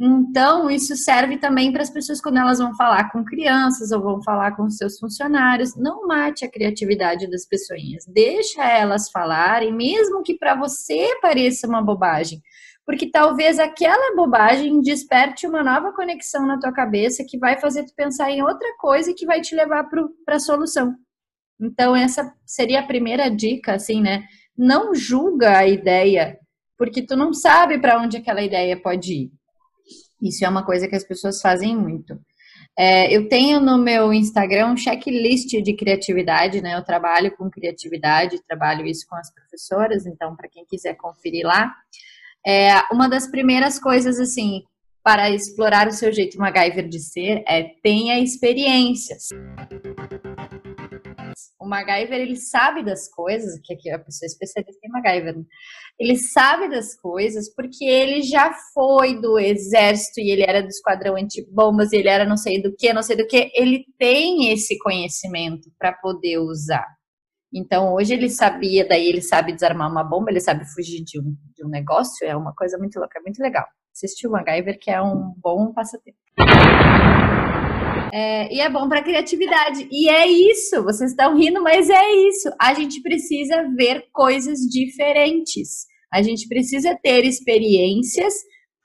Então, 0.00 0.70
isso 0.70 0.94
serve 0.94 1.38
também 1.38 1.72
para 1.72 1.82
as 1.82 1.90
pessoas 1.90 2.20
quando 2.20 2.38
elas 2.38 2.58
vão 2.58 2.72
falar 2.76 3.10
com 3.10 3.24
crianças 3.24 3.90
ou 3.90 4.00
vão 4.00 4.22
falar 4.22 4.54
com 4.54 4.70
seus 4.70 4.96
funcionários. 4.96 5.74
Não 5.74 6.06
mate 6.06 6.44
a 6.44 6.50
criatividade 6.50 7.28
das 7.28 7.44
pessoas. 7.44 8.06
Deixa 8.06 8.62
elas 8.62 9.10
falarem, 9.10 9.74
mesmo 9.74 10.22
que 10.22 10.38
para 10.38 10.54
você 10.54 11.18
pareça 11.20 11.66
uma 11.66 11.82
bobagem. 11.82 12.40
Porque 12.86 13.10
talvez 13.10 13.58
aquela 13.58 14.14
bobagem 14.14 14.80
desperte 14.80 15.48
uma 15.48 15.64
nova 15.64 15.92
conexão 15.92 16.46
na 16.46 16.60
tua 16.60 16.72
cabeça 16.72 17.24
que 17.28 17.36
vai 17.36 17.58
fazer 17.60 17.84
tu 17.84 17.92
pensar 17.96 18.30
em 18.30 18.40
outra 18.40 18.68
coisa 18.78 19.10
e 19.10 19.14
que 19.14 19.26
vai 19.26 19.40
te 19.40 19.54
levar 19.54 19.88
para 20.24 20.36
a 20.36 20.40
solução. 20.40 20.94
Então, 21.60 21.94
essa 21.94 22.32
seria 22.46 22.80
a 22.80 22.86
primeira 22.86 23.28
dica, 23.28 23.74
assim, 23.74 24.00
né? 24.00 24.24
Não 24.56 24.94
julga 24.94 25.58
a 25.58 25.66
ideia, 25.66 26.38
porque 26.78 27.02
tu 27.02 27.16
não 27.16 27.34
sabe 27.34 27.78
para 27.78 28.00
onde 28.00 28.16
aquela 28.16 28.40
ideia 28.40 28.80
pode 28.80 29.12
ir. 29.12 29.37
Isso 30.20 30.44
é 30.44 30.48
uma 30.48 30.64
coisa 30.64 30.88
que 30.88 30.96
as 30.96 31.04
pessoas 31.04 31.40
fazem 31.40 31.76
muito. 31.76 32.18
É, 32.78 33.14
eu 33.14 33.28
tenho 33.28 33.60
no 33.60 33.76
meu 33.76 34.12
Instagram 34.12 34.68
um 34.68 34.76
checklist 34.76 35.50
de 35.62 35.74
criatividade, 35.74 36.60
né? 36.60 36.76
Eu 36.76 36.84
trabalho 36.84 37.36
com 37.36 37.50
criatividade, 37.50 38.40
trabalho 38.46 38.86
isso 38.86 39.06
com 39.08 39.16
as 39.16 39.32
professoras, 39.32 40.06
então, 40.06 40.36
para 40.36 40.48
quem 40.48 40.64
quiser 40.64 40.94
conferir 40.94 41.44
lá. 41.44 41.74
É, 42.46 42.70
uma 42.92 43.08
das 43.08 43.28
primeiras 43.28 43.80
coisas, 43.80 44.20
assim, 44.20 44.62
para 45.02 45.30
explorar 45.30 45.88
o 45.88 45.92
seu 45.92 46.12
jeito 46.12 46.38
MacGyver 46.38 46.88
de 46.88 47.00
ser 47.00 47.42
é 47.48 47.64
tenha 47.82 48.18
experiências 48.20 49.28
o 51.68 51.70
MacGyver, 51.70 52.18
ele 52.18 52.36
sabe 52.36 52.82
das 52.82 53.08
coisas, 53.10 53.60
que 53.62 53.74
aqui 53.74 53.90
a 53.90 53.98
pessoa 53.98 54.26
é 54.26 54.30
especialista 54.32 54.80
em 54.82 54.90
MacGyver, 54.90 55.36
né? 55.36 55.44
ele 56.00 56.16
sabe 56.16 56.68
das 56.70 56.98
coisas 56.98 57.52
porque 57.54 57.84
ele 57.84 58.22
já 58.22 58.52
foi 58.72 59.20
do 59.20 59.38
exército 59.38 60.20
e 60.20 60.30
ele 60.30 60.42
era 60.42 60.62
do 60.62 60.68
esquadrão 60.68 61.16
antibombas, 61.16 61.92
ele 61.92 62.08
era 62.08 62.24
não 62.24 62.36
sei 62.36 62.62
do 62.62 62.74
que, 62.74 62.92
não 62.92 63.02
sei 63.02 63.16
do 63.16 63.26
que, 63.26 63.50
ele 63.54 63.84
tem 63.98 64.50
esse 64.50 64.78
conhecimento 64.78 65.70
para 65.78 65.92
poder 65.92 66.38
usar. 66.38 66.86
Então, 67.52 67.94
hoje 67.94 68.14
ele 68.14 68.28
sabia, 68.28 68.86
daí 68.86 69.06
ele 69.06 69.22
sabe 69.22 69.52
desarmar 69.52 69.90
uma 69.90 70.04
bomba, 70.04 70.30
ele 70.30 70.40
sabe 70.40 70.64
fugir 70.72 71.02
de 71.02 71.18
um, 71.20 71.34
de 71.54 71.64
um 71.64 71.68
negócio, 71.68 72.26
é 72.26 72.36
uma 72.36 72.54
coisa 72.54 72.78
muito 72.78 72.98
louca, 72.98 73.18
é 73.18 73.22
muito 73.22 73.42
legal. 73.42 73.66
Assistir 73.94 74.26
o 74.26 74.30
MacGyver, 74.30 74.78
que 74.78 74.90
é 74.90 75.02
um 75.02 75.34
bom 75.38 75.72
passatempo. 75.72 76.18
É, 78.12 78.54
e 78.54 78.60
é 78.60 78.68
bom 78.68 78.88
para 78.88 79.02
criatividade. 79.02 79.88
E 79.90 80.08
é 80.08 80.26
isso, 80.26 80.82
vocês 80.82 81.10
estão 81.10 81.36
rindo, 81.36 81.62
mas 81.62 81.88
é 81.90 82.12
isso. 82.28 82.50
A 82.60 82.74
gente 82.74 83.00
precisa 83.02 83.68
ver 83.76 84.06
coisas 84.12 84.60
diferentes. 84.60 85.86
A 86.12 86.22
gente 86.22 86.48
precisa 86.48 86.96
ter 87.02 87.24
experiências, 87.24 88.34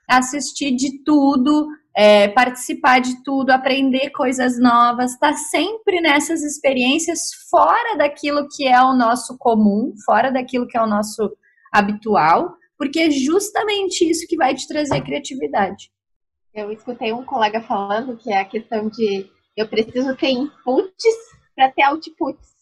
assistir 0.08 0.74
de 0.76 1.02
tudo, 1.02 1.66
é, 1.96 2.28
participar 2.28 3.00
de 3.00 3.22
tudo, 3.22 3.50
aprender 3.50 4.10
coisas 4.10 4.58
novas, 4.58 5.12
estar 5.12 5.30
tá 5.30 5.36
sempre 5.36 6.00
nessas 6.00 6.42
experiências 6.42 7.20
fora 7.50 7.96
daquilo 7.96 8.48
que 8.48 8.66
é 8.66 8.80
o 8.82 8.94
nosso 8.94 9.38
comum, 9.38 9.92
fora 10.04 10.30
daquilo 10.30 10.66
que 10.66 10.76
é 10.76 10.82
o 10.82 10.88
nosso 10.88 11.30
habitual, 11.72 12.56
porque 12.76 13.00
é 13.00 13.10
justamente 13.10 14.08
isso 14.08 14.26
que 14.26 14.36
vai 14.36 14.54
te 14.54 14.66
trazer 14.66 15.00
criatividade. 15.02 15.93
Eu 16.54 16.70
escutei 16.70 17.12
um 17.12 17.24
colega 17.24 17.60
falando 17.62 18.16
que 18.16 18.32
é 18.32 18.38
a 18.38 18.44
questão 18.44 18.88
de 18.88 19.28
eu 19.56 19.68
preciso 19.68 20.16
ter 20.16 20.30
inputs 20.30 21.16
para 21.54 21.70
ter 21.70 21.82
outputs. 21.82 22.54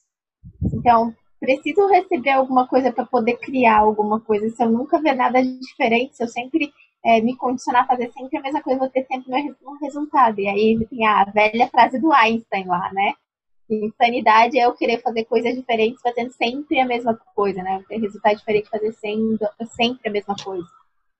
Então, 0.72 1.14
preciso 1.38 1.86
receber 1.88 2.30
alguma 2.30 2.66
coisa 2.66 2.90
para 2.90 3.04
poder 3.04 3.36
criar 3.36 3.80
alguma 3.80 4.20
coisa. 4.20 4.48
Se 4.48 4.62
eu 4.62 4.70
nunca 4.70 5.00
ver 5.00 5.14
nada 5.14 5.42
diferente, 5.42 6.16
se 6.16 6.22
eu 6.22 6.28
sempre 6.28 6.72
é, 7.04 7.20
me 7.20 7.36
condicionar 7.36 7.82
a 7.82 7.86
fazer 7.86 8.10
sempre 8.12 8.38
a 8.38 8.40
mesma 8.40 8.62
coisa, 8.62 8.78
vou 8.78 8.88
ter 8.88 9.04
sempre 9.04 9.30
um 9.62 9.78
resultado. 9.78 10.40
E 10.40 10.48
aí 10.48 10.86
tem 10.86 11.06
a 11.06 11.24
velha 11.24 11.68
frase 11.68 12.00
do 12.00 12.12
Einstein 12.12 12.66
lá, 12.66 12.90
né? 12.92 13.12
Insanidade 13.68 14.58
é 14.58 14.64
eu 14.66 14.74
querer 14.74 15.02
fazer 15.02 15.24
coisas 15.24 15.54
diferentes 15.54 16.00
fazendo 16.00 16.30
sempre 16.32 16.78
a 16.80 16.86
mesma 16.86 17.14
coisa, 17.34 17.62
né? 17.62 17.84
Ter 17.88 17.98
resultado 17.98 18.36
diferente 18.36 18.70
fazendo 18.70 18.94
sempre 18.94 20.08
a 20.08 20.12
mesma 20.12 20.36
coisa. 20.36 20.66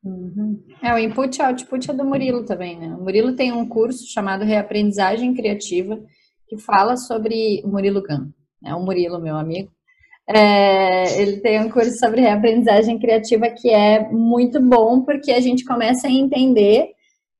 Uhum. 0.04 0.60
É, 0.82 0.92
o 0.94 0.98
input 0.98 1.38
e 1.38 1.42
output 1.42 1.90
é 1.90 1.94
do 1.94 2.04
Murilo 2.04 2.44
também, 2.44 2.78
né? 2.78 2.88
O 2.88 3.02
Murilo 3.02 3.36
tem 3.36 3.52
um 3.52 3.68
curso 3.68 4.06
chamado 4.08 4.44
Reaprendizagem 4.44 5.32
Criativa, 5.34 6.02
que 6.48 6.58
fala 6.58 6.96
sobre 6.96 7.62
o 7.64 7.68
Murilo 7.68 8.02
Gun, 8.02 8.30
né? 8.60 8.74
O 8.74 8.84
Murilo, 8.84 9.20
meu 9.20 9.36
amigo. 9.36 9.70
É, 10.28 11.20
ele 11.20 11.38
tem 11.38 11.60
um 11.60 11.68
curso 11.68 11.98
sobre 11.98 12.20
reaprendizagem 12.20 12.98
criativa 12.98 13.50
que 13.50 13.70
é 13.70 14.08
muito 14.08 14.60
bom, 14.60 15.02
porque 15.02 15.32
a 15.32 15.40
gente 15.40 15.64
começa 15.64 16.06
a 16.06 16.10
entender 16.10 16.90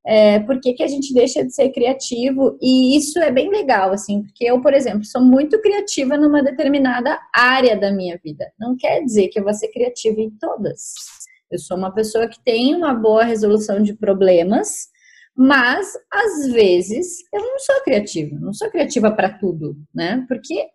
é, 0.05 0.39
por 0.39 0.59
que, 0.59 0.73
que 0.73 0.83
a 0.83 0.87
gente 0.87 1.13
deixa 1.13 1.45
de 1.45 1.53
ser 1.53 1.69
criativo, 1.69 2.57
e 2.61 2.97
isso 2.97 3.19
é 3.19 3.31
bem 3.31 3.49
legal, 3.49 3.91
assim, 3.91 4.21
porque 4.23 4.43
eu, 4.43 4.61
por 4.61 4.73
exemplo, 4.73 5.05
sou 5.05 5.21
muito 5.21 5.61
criativa 5.61 6.17
numa 6.17 6.43
determinada 6.43 7.17
área 7.33 7.77
da 7.77 7.89
minha 7.91 8.19
vida. 8.21 8.51
Não 8.59 8.75
quer 8.75 9.01
dizer 9.01 9.29
que 9.29 9.39
eu 9.39 9.43
vou 9.43 9.53
ser 9.53 9.69
criativa 9.69 10.19
em 10.19 10.29
todas. 10.31 10.93
Eu 11.53 11.59
sou 11.59 11.77
uma 11.77 11.93
pessoa 11.93 12.27
que 12.27 12.43
tem 12.43 12.73
uma 12.73 12.95
boa 12.95 13.23
resolução 13.23 13.81
de 13.81 13.93
problemas, 13.93 14.87
mas 15.35 15.93
às 16.11 16.51
vezes 16.51 17.23
eu 17.31 17.41
não 17.41 17.59
sou 17.59 17.75
criativa, 17.83 18.35
não 18.39 18.51
sou 18.51 18.71
criativa 18.71 19.11
para 19.11 19.29
tudo, 19.29 19.77
né? 19.93 20.25
Porque 20.27 20.67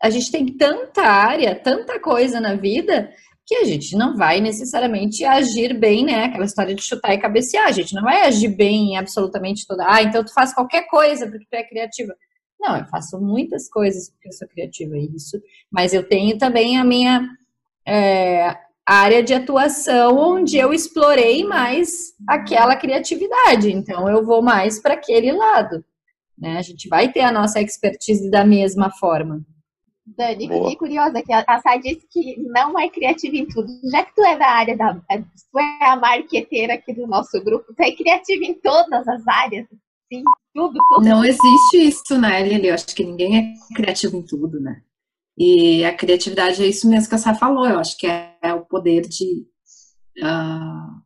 a 0.00 0.08
gente 0.08 0.30
tem 0.30 0.46
tanta 0.56 1.02
área, 1.02 1.54
tanta 1.54 1.98
coisa 1.98 2.40
na 2.40 2.54
vida 2.54 3.10
que 3.44 3.56
a 3.56 3.64
gente 3.64 3.96
não 3.96 4.16
vai 4.16 4.40
necessariamente 4.40 5.24
agir 5.24 5.76
bem, 5.76 6.04
né? 6.04 6.26
Aquela 6.26 6.44
história 6.44 6.76
de 6.76 6.82
chutar 6.82 7.12
e 7.12 7.20
cabecear, 7.20 7.66
a 7.66 7.72
gente 7.72 7.92
não 7.92 8.02
vai 8.02 8.22
agir 8.22 8.54
bem 8.54 8.92
em 8.92 8.96
absolutamente 8.96 9.66
toda. 9.66 9.84
Ah, 9.84 10.00
então 10.00 10.24
tu 10.24 10.32
faz 10.32 10.54
qualquer 10.54 10.88
coisa 10.88 11.28
porque 11.28 11.46
tu 11.50 11.54
é 11.54 11.64
criativa. 11.64 12.14
Não, 12.60 12.76
eu 12.76 12.86
faço 12.86 13.20
muitas 13.20 13.68
coisas 13.68 14.10
porque 14.10 14.28
eu 14.28 14.32
sou 14.32 14.46
criativa, 14.46 14.96
isso. 14.96 15.42
Mas 15.68 15.92
eu 15.92 16.08
tenho 16.08 16.38
também 16.38 16.78
a 16.78 16.84
minha 16.84 17.28
é, 17.86 18.56
área 18.86 19.22
de 19.22 19.34
atuação 19.34 20.16
onde 20.18 20.56
eu 20.56 20.72
explorei 20.72 21.44
mais 21.44 22.14
aquela 22.28 22.76
criatividade. 22.76 23.72
Então, 23.72 24.08
eu 24.08 24.24
vou 24.24 24.42
mais 24.42 24.80
para 24.80 24.94
aquele 24.94 25.32
lado. 25.32 25.84
Né? 26.38 26.58
A 26.58 26.62
gente 26.62 26.88
vai 26.88 27.12
ter 27.12 27.20
a 27.20 27.32
nossa 27.32 27.60
expertise 27.60 28.30
da 28.30 28.44
mesma 28.44 28.90
forma. 28.90 29.44
Dani, 30.04 30.48
fiquei 30.48 30.76
curiosa 30.76 31.22
que 31.22 31.32
a 31.32 31.60
Sá 31.60 31.76
disse 31.76 32.06
que 32.10 32.36
não 32.40 32.78
é 32.78 32.88
criativa 32.88 33.36
em 33.36 33.46
tudo. 33.46 33.68
Já 33.90 34.04
que 34.04 34.14
tu 34.14 34.24
é 34.24 34.36
da 34.36 34.48
área 34.48 34.76
da. 34.76 34.94
Tu 34.94 35.58
é 35.58 35.84
a 35.86 35.96
marqueteira 35.96 36.74
aqui 36.74 36.92
do 36.92 37.06
nosso 37.06 37.42
grupo, 37.42 37.72
tu 37.72 37.80
é 37.80 37.92
criativa 37.92 38.44
em 38.44 38.54
todas 38.54 39.06
as 39.06 39.26
áreas. 39.28 39.66
Sim, 40.12 40.24
tudo, 40.52 40.78
tudo. 40.88 41.04
Não 41.08 41.24
existe 41.24 41.76
isso, 41.76 42.18
né, 42.18 42.42
Lili? 42.42 42.68
Eu 42.68 42.74
acho 42.74 42.94
que 42.94 43.04
ninguém 43.04 43.38
é 43.38 43.74
criativo 43.74 44.16
em 44.16 44.22
tudo, 44.22 44.60
né? 44.60 44.82
E 45.36 45.84
a 45.84 45.96
criatividade 45.96 46.62
é 46.62 46.66
isso 46.66 46.88
mesmo 46.88 47.08
que 47.08 47.14
a 47.14 47.18
Sá 47.18 47.34
falou, 47.34 47.66
eu 47.66 47.78
acho 47.78 47.96
que 47.96 48.06
é, 48.06 48.36
é 48.42 48.52
o 48.52 48.64
poder 48.64 49.08
de 49.08 49.46
uh, 50.18 51.02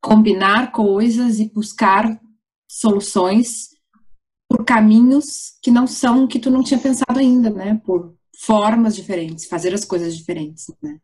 combinar 0.00 0.72
coisas 0.72 1.38
e 1.38 1.52
buscar 1.52 2.18
soluções 2.70 3.68
por 4.48 4.64
caminhos 4.64 5.58
que 5.62 5.70
não 5.70 5.86
são 5.86 6.26
que 6.26 6.38
tu 6.38 6.50
não 6.50 6.62
tinha 6.62 6.80
pensado 6.80 7.18
ainda, 7.18 7.50
né? 7.50 7.80
Por 7.84 8.16
formas 8.38 8.96
diferentes, 8.96 9.46
fazer 9.46 9.74
as 9.74 9.84
coisas 9.84 10.16
diferentes, 10.16 10.66
né? 10.82 10.98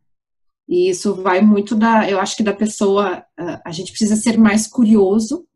E 0.68 0.90
isso 0.90 1.14
vai 1.14 1.40
muito 1.42 1.76
da, 1.76 2.10
eu 2.10 2.18
acho 2.18 2.36
que 2.36 2.42
da 2.42 2.52
pessoa, 2.52 3.18
uh, 3.38 3.60
a 3.64 3.70
gente 3.70 3.92
precisa 3.92 4.16
ser 4.16 4.36
mais 4.36 4.66
curioso 4.66 5.46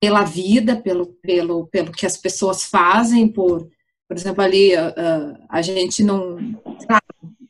pela 0.00 0.24
vida, 0.24 0.80
pelo, 0.80 1.06
pelo, 1.20 1.66
pelo 1.66 1.92
que 1.92 2.06
as 2.06 2.16
pessoas 2.16 2.64
fazem, 2.64 3.30
por 3.30 3.68
por 4.08 4.16
exemplo, 4.16 4.42
ali 4.42 4.74
uh, 4.74 5.38
a 5.50 5.60
gente 5.60 6.02
não. 6.02 6.38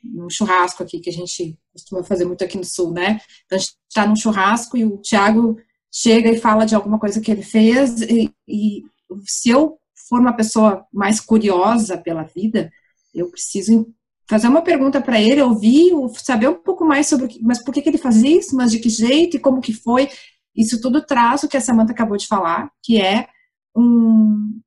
num 0.03 0.29
churrasco 0.29 0.83
aqui 0.83 0.99
que 0.99 1.09
a 1.09 1.13
gente 1.13 1.57
costuma 1.73 2.03
fazer 2.03 2.25
muito 2.25 2.43
aqui 2.43 2.59
no 2.59 2.65
sul, 2.65 2.93
né? 2.93 3.21
Então 3.47 3.57
a 3.57 3.61
gente 3.61 3.77
está 3.89 4.05
num 4.05 4.17
churrasco 4.17 4.77
e 4.77 4.85
o 4.85 4.99
Thiago 4.99 5.57
chega 5.91 6.31
e 6.31 6.39
fala 6.39 6.67
de 6.67 6.75
alguma 6.75 6.99
coisa 6.99 7.21
que 7.21 7.31
ele 7.31 7.43
fez 7.43 8.03
e, 8.03 8.35
e 8.47 8.83
se 9.25 9.49
eu 9.49 9.79
for 10.09 10.21
uma 10.21 10.33
pessoa 10.33 10.85
mais 10.93 11.21
curiosa 11.21 11.97
pela 11.97 12.25
vida, 12.25 12.71
eu 13.15 13.31
preciso 13.31 13.87
fazer 14.29 14.49
uma 14.49 14.63
pergunta 14.63 15.01
para 15.01 15.21
ele, 15.21 15.41
ouvir, 15.41 15.93
saber 16.17 16.49
um 16.49 16.55
pouco 16.55 16.85
mais 16.85 17.07
sobre 17.07 17.29
que, 17.29 17.43
mas 17.43 17.63
por 17.63 17.73
que, 17.73 17.81
que 17.81 17.89
ele 17.89 17.99
faz 17.99 18.23
isso, 18.23 18.55
mas 18.55 18.71
de 18.71 18.79
que 18.79 18.91
jeito 18.91 19.37
e 19.37 19.41
como 19.41 19.61
que 19.61 19.73
foi. 19.73 20.09
Isso 20.55 20.81
tudo 20.81 21.05
traz 21.05 21.43
o 21.43 21.49
que 21.49 21.57
a 21.57 21.61
Samantha 21.61 21.93
acabou 21.93 22.17
de 22.17 22.27
falar, 22.27 22.71
que 22.83 23.01
é 23.01 23.29
um, 23.77 24.61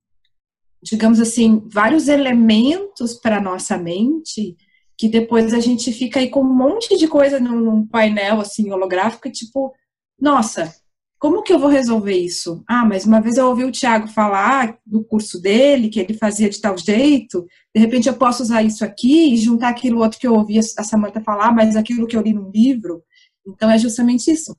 digamos 0.83 1.19
assim, 1.19 1.61
vários 1.71 2.07
elementos 2.07 3.13
para 3.15 3.41
nossa 3.41 3.77
mente 3.77 4.55
que 5.01 5.09
depois 5.09 5.51
a 5.51 5.59
gente 5.59 5.91
fica 5.91 6.19
aí 6.19 6.29
com 6.29 6.41
um 6.41 6.55
monte 6.55 6.95
de 6.95 7.07
coisa 7.07 7.39
num, 7.39 7.87
painel 7.87 8.39
assim 8.39 8.71
holográfico 8.71 9.27
e 9.27 9.31
tipo, 9.31 9.73
nossa, 10.19 10.71
como 11.17 11.41
que 11.41 11.51
eu 11.51 11.57
vou 11.57 11.69
resolver 11.69 12.15
isso? 12.15 12.63
Ah, 12.67 12.85
mas 12.85 13.03
uma 13.03 13.19
vez 13.19 13.37
eu 13.37 13.47
ouvi 13.47 13.63
o 13.63 13.71
Tiago 13.71 14.07
falar 14.07 14.77
do 14.85 15.03
curso 15.03 15.41
dele, 15.41 15.89
que 15.89 15.99
ele 15.99 16.13
fazia 16.13 16.47
de 16.47 16.61
tal 16.61 16.77
jeito, 16.77 17.47
de 17.73 17.81
repente 17.81 18.07
eu 18.07 18.13
posso 18.13 18.43
usar 18.43 18.61
isso 18.61 18.85
aqui 18.85 19.33
e 19.33 19.37
juntar 19.37 19.69
aquilo 19.69 20.01
outro 20.01 20.19
que 20.19 20.27
eu 20.27 20.35
ouvi 20.35 20.59
a 20.59 20.83
Samantha 20.83 21.19
falar, 21.19 21.51
mas 21.51 21.75
aquilo 21.75 22.05
que 22.05 22.15
eu 22.15 22.21
li 22.21 22.31
num 22.31 22.51
livro. 22.51 23.03
Então 23.47 23.71
é 23.71 23.79
justamente 23.79 24.29
isso. 24.29 24.51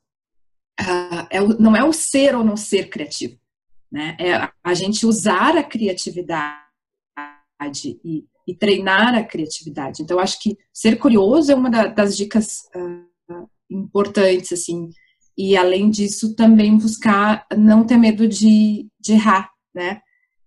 uh, 0.81 1.27
é 1.31 1.41
não 1.41 1.77
é 1.77 1.85
o 1.85 1.93
ser 1.93 2.35
ou 2.35 2.43
não 2.43 2.57
ser 2.57 2.89
criativo, 2.91 3.39
né? 3.93 4.17
É 4.19 4.49
a 4.65 4.75
gente 4.75 5.05
usar 5.05 5.57
a 5.57 5.63
criatividade 5.63 6.57
e, 8.03 8.25
e 8.49 8.55
treinar 8.55 9.15
a 9.15 9.23
criatividade. 9.23 10.03
Então, 10.03 10.19
acho 10.19 10.41
que 10.41 10.57
ser 10.73 10.97
curioso 10.97 11.53
é 11.53 11.55
uma 11.55 11.71
da, 11.71 11.87
das 11.89 12.17
dicas 12.17 12.63
uh, 12.75 13.47
importantes, 13.71 14.53
assim. 14.53 14.89
E, 15.37 15.57
além 15.57 15.91
disso, 15.91 16.35
também 16.35 16.77
buscar 16.77 17.47
não 17.55 17.85
ter 17.85 17.99
medo 17.99 18.27
de, 18.27 18.89
de 18.99 19.13
errar, 19.13 19.51
né? 19.75 20.01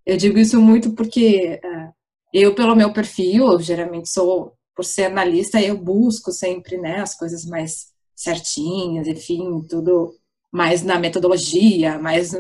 Eu 0.04 0.18
digo 0.18 0.40
isso 0.40 0.60
muito 0.60 0.94
porque 0.94 1.60
uh, 1.64 1.94
eu, 2.34 2.56
pelo 2.56 2.76
meu 2.76 2.92
perfil, 2.92 3.52
eu 3.52 3.62
geralmente 3.62 4.10
sou, 4.10 4.54
por 4.76 4.84
ser 4.84 5.06
analista, 5.06 5.62
eu 5.62 5.78
busco 5.78 6.32
sempre, 6.32 6.78
né, 6.78 7.00
as 7.00 7.16
coisas 7.18 7.46
mais 7.46 7.94
certinhas, 8.16 9.08
enfim, 9.08 9.62
tudo 9.70 10.14
mais 10.52 10.84
na 10.84 11.00
metodologia, 11.00 11.98
mais 11.98 12.34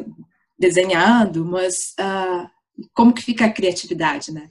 desenhado, 0.57 1.45
mas 1.45 1.93
uh, 1.99 2.49
como 2.93 3.13
que 3.13 3.21
fica 3.21 3.45
a 3.45 3.51
criatividade, 3.51 4.31
né? 4.31 4.49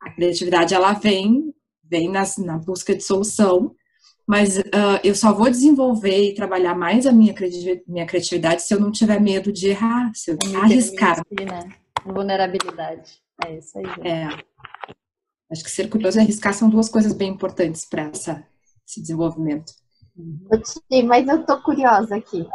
A 0.00 0.10
criatividade, 0.10 0.74
ela 0.74 0.92
vem, 0.92 1.54
vem 1.82 2.08
nas, 2.08 2.36
na 2.36 2.58
busca 2.58 2.94
de 2.94 3.02
solução, 3.02 3.74
mas 4.26 4.58
uh, 4.58 5.00
eu 5.02 5.14
só 5.14 5.32
vou 5.32 5.50
desenvolver 5.50 6.30
e 6.30 6.34
trabalhar 6.34 6.74
mais 6.74 7.06
a 7.06 7.12
minha, 7.12 7.34
minha 7.86 8.06
criatividade 8.06 8.62
se 8.62 8.74
eu 8.74 8.78
não 8.78 8.92
tiver 8.92 9.20
medo 9.20 9.50
de 9.50 9.68
errar, 9.68 10.12
se 10.14 10.30
eu 10.30 10.38
arriscar. 10.62 11.22
Né? 11.30 11.72
Vulnerabilidade, 12.04 13.22
é 13.44 13.56
isso 13.56 13.78
aí. 13.78 13.84
É. 14.04 14.28
Acho 15.50 15.64
que 15.64 15.70
ser 15.70 15.88
curioso 15.88 16.18
e 16.18 16.20
arriscar 16.20 16.52
são 16.52 16.68
duas 16.68 16.90
coisas 16.90 17.14
bem 17.14 17.30
importantes 17.30 17.86
para 17.86 18.10
esse 18.10 19.00
desenvolvimento. 19.00 19.72
Sim, 20.64 21.04
mas 21.04 21.26
eu 21.26 21.44
tô 21.46 21.62
curiosa 21.62 22.16
aqui. 22.16 22.46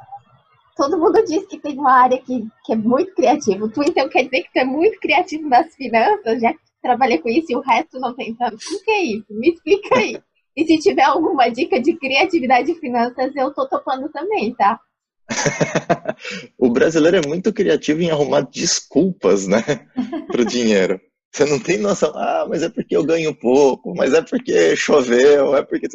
Todo 0.75 0.97
mundo 0.97 1.23
diz 1.23 1.45
que 1.45 1.59
tem 1.59 1.77
uma 1.77 1.91
área 1.91 2.17
que, 2.17 2.45
que 2.65 2.73
é 2.73 2.75
muito 2.75 3.13
criativa. 3.13 3.69
Tu 3.69 3.83
então 3.83 4.09
quer 4.09 4.23
dizer 4.23 4.43
que 4.43 4.53
tu 4.53 4.57
é 4.57 4.65
muito 4.65 4.99
criativo 4.99 5.47
nas 5.47 5.73
finanças, 5.75 6.41
já 6.41 6.53
que 6.53 6.59
trabalhei 6.81 7.19
com 7.19 7.29
isso 7.29 7.51
e 7.51 7.55
o 7.55 7.61
resto 7.61 7.99
não 7.99 8.15
tem 8.15 8.33
tanto. 8.35 8.55
O 8.55 8.83
que 8.83 8.91
é 8.91 9.03
isso? 9.03 9.25
Me 9.29 9.49
explica 9.49 9.97
aí. 9.97 10.19
E 10.55 10.65
se 10.65 10.77
tiver 10.79 11.03
alguma 11.03 11.49
dica 11.49 11.81
de 11.81 11.95
criatividade 11.95 12.71
e 12.71 12.79
finanças, 12.79 13.35
eu 13.35 13.51
tô 13.53 13.67
topando 13.67 14.09
também, 14.09 14.53
tá? 14.55 14.79
o 16.57 16.69
brasileiro 16.69 17.17
é 17.17 17.27
muito 17.27 17.53
criativo 17.53 18.01
em 18.01 18.11
arrumar 18.11 18.41
desculpas, 18.41 19.47
né, 19.47 19.63
pro 20.27 20.45
dinheiro. 20.45 20.99
Você 21.31 21.45
não 21.45 21.59
tem 21.59 21.79
noção, 21.79 22.11
ah, 22.15 22.45
mas 22.47 22.61
é 22.61 22.69
porque 22.69 22.95
eu 22.95 23.03
ganho 23.03 23.33
pouco, 23.33 23.95
mas 23.95 24.13
é 24.13 24.21
porque 24.21 24.75
choveu, 24.75 25.55
é 25.55 25.63
porque 25.63 25.87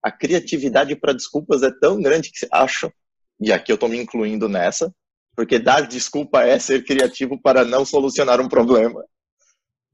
a 0.00 0.12
criatividade 0.12 0.94
para 0.94 1.12
desculpas 1.14 1.62
é 1.64 1.70
tão 1.80 2.00
grande 2.00 2.30
que 2.30 2.38
você 2.38 2.48
acha, 2.52 2.92
e 3.40 3.52
aqui 3.52 3.72
eu 3.72 3.74
estou 3.74 3.88
me 3.88 3.98
incluindo 3.98 4.48
nessa, 4.48 4.92
porque 5.36 5.58
dar 5.58 5.86
desculpa 5.86 6.42
é 6.42 6.58
ser 6.58 6.84
criativo 6.84 7.40
para 7.40 7.64
não 7.64 7.84
solucionar 7.84 8.40
um 8.40 8.48
problema, 8.48 9.02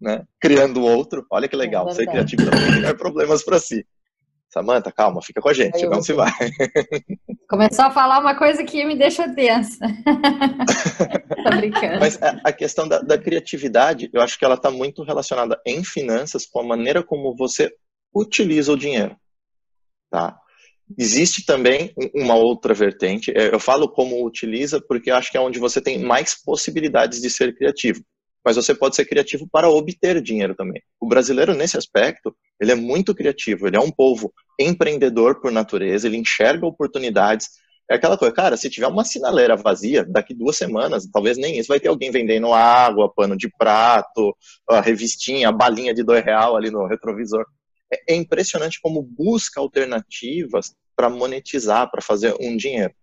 né? 0.01 0.25
Criando 0.41 0.83
outro. 0.83 1.27
Olha 1.31 1.49
que 1.49 1.57
legal, 1.57 1.89
é 1.89 1.93
ser 1.93 2.07
criativo 2.07 2.45
também 2.51 2.73
criar 2.73 2.95
problemas 2.95 3.43
para 3.43 3.59
si. 3.59 3.87
Samanta, 4.53 4.91
calma, 4.91 5.23
fica 5.23 5.41
com 5.41 5.49
a 5.49 5.55
gente, 5.55 5.87
não 5.87 6.03
se 6.03 6.13
vai. 6.13 6.33
Começou 7.49 7.85
a 7.85 7.91
falar 7.91 8.19
uma 8.19 8.37
coisa 8.37 8.65
que 8.65 8.85
me 8.85 8.97
deixa 8.97 9.33
tensa. 9.33 9.79
tá 11.45 11.51
brincando. 11.57 12.01
Mas 12.01 12.21
a, 12.21 12.41
a 12.45 12.53
questão 12.53 12.89
da, 12.89 12.99
da, 12.99 13.17
criatividade, 13.17 14.11
eu 14.13 14.21
acho 14.21 14.37
que 14.37 14.45
ela 14.45 14.57
está 14.57 14.69
muito 14.69 15.05
relacionada 15.05 15.61
em 15.65 15.85
finanças 15.85 16.47
com 16.47 16.61
a 16.61 16.65
maneira 16.65 17.01
como 17.01 17.37
você 17.37 17.73
utiliza 18.13 18.73
o 18.73 18.77
dinheiro 18.77 19.17
tá? 20.11 20.37
Existe 20.99 21.45
também 21.45 21.93
uma 22.15 22.35
outra 22.35 22.75
vertente, 22.75 23.31
é, 23.31 23.53
eu 23.55 23.61
falo 23.61 23.89
como 23.89 24.25
utiliza 24.25 24.81
porque 24.81 25.11
acho 25.11 25.31
que 25.31 25.37
é 25.37 25.41
onde 25.41 25.59
você 25.59 25.81
tem 25.81 25.99
mais 25.99 26.35
possibilidades 26.43 27.21
de 27.21 27.31
ser 27.31 27.55
criativo, 27.55 28.03
mas 28.45 28.57
você 28.57 28.75
pode 28.75 28.97
ser 28.97 29.05
criativo 29.05 29.49
para 29.51 29.69
obter 29.69 30.21
dinheiro 30.21 30.55
também. 30.55 30.83
O 31.01 31.07
brasileiro, 31.07 31.55
nesse 31.55 31.77
aspecto, 31.77 32.35
ele 32.61 32.73
é 32.73 32.75
muito 32.75 33.15
criativo, 33.15 33.67
ele 33.67 33.77
é 33.77 33.81
um 33.81 33.91
povo 33.91 34.33
empreendedor 34.59 35.41
por 35.41 35.53
natureza, 35.53 36.07
ele 36.07 36.17
enxerga 36.17 36.67
oportunidades, 36.67 37.49
é 37.91 37.95
aquela 37.97 38.17
coisa, 38.17 38.33
cara, 38.33 38.57
se 38.57 38.71
tiver 38.71 38.87
uma 38.87 39.05
sinaleira 39.05 39.57
vazia, 39.57 40.05
daqui 40.05 40.33
duas 40.33 40.57
semanas, 40.57 41.09
talvez 41.13 41.37
nem 41.37 41.59
isso, 41.59 41.69
vai 41.69 41.81
ter 41.81 41.89
alguém 41.89 42.11
vendendo 42.11 42.53
água, 42.53 43.13
pano 43.13 43.37
de 43.37 43.51
prato, 43.59 44.37
a 44.69 44.81
revistinha, 44.81 45.49
a 45.49 45.53
balinha 45.53 45.93
de 45.93 46.05
dois 46.05 46.25
real 46.25 46.57
ali 46.57 46.71
no 46.71 46.87
retrovisor 46.87 47.45
é 48.09 48.15
impressionante 48.15 48.81
como 48.81 49.03
busca 49.03 49.61
alternativas 49.61 50.75
para 50.95 51.11
monetizar, 51.11 51.91
para 51.91 52.03
fazer 52.03 52.35
um 52.41 52.57
dinheiro, 52.57 52.95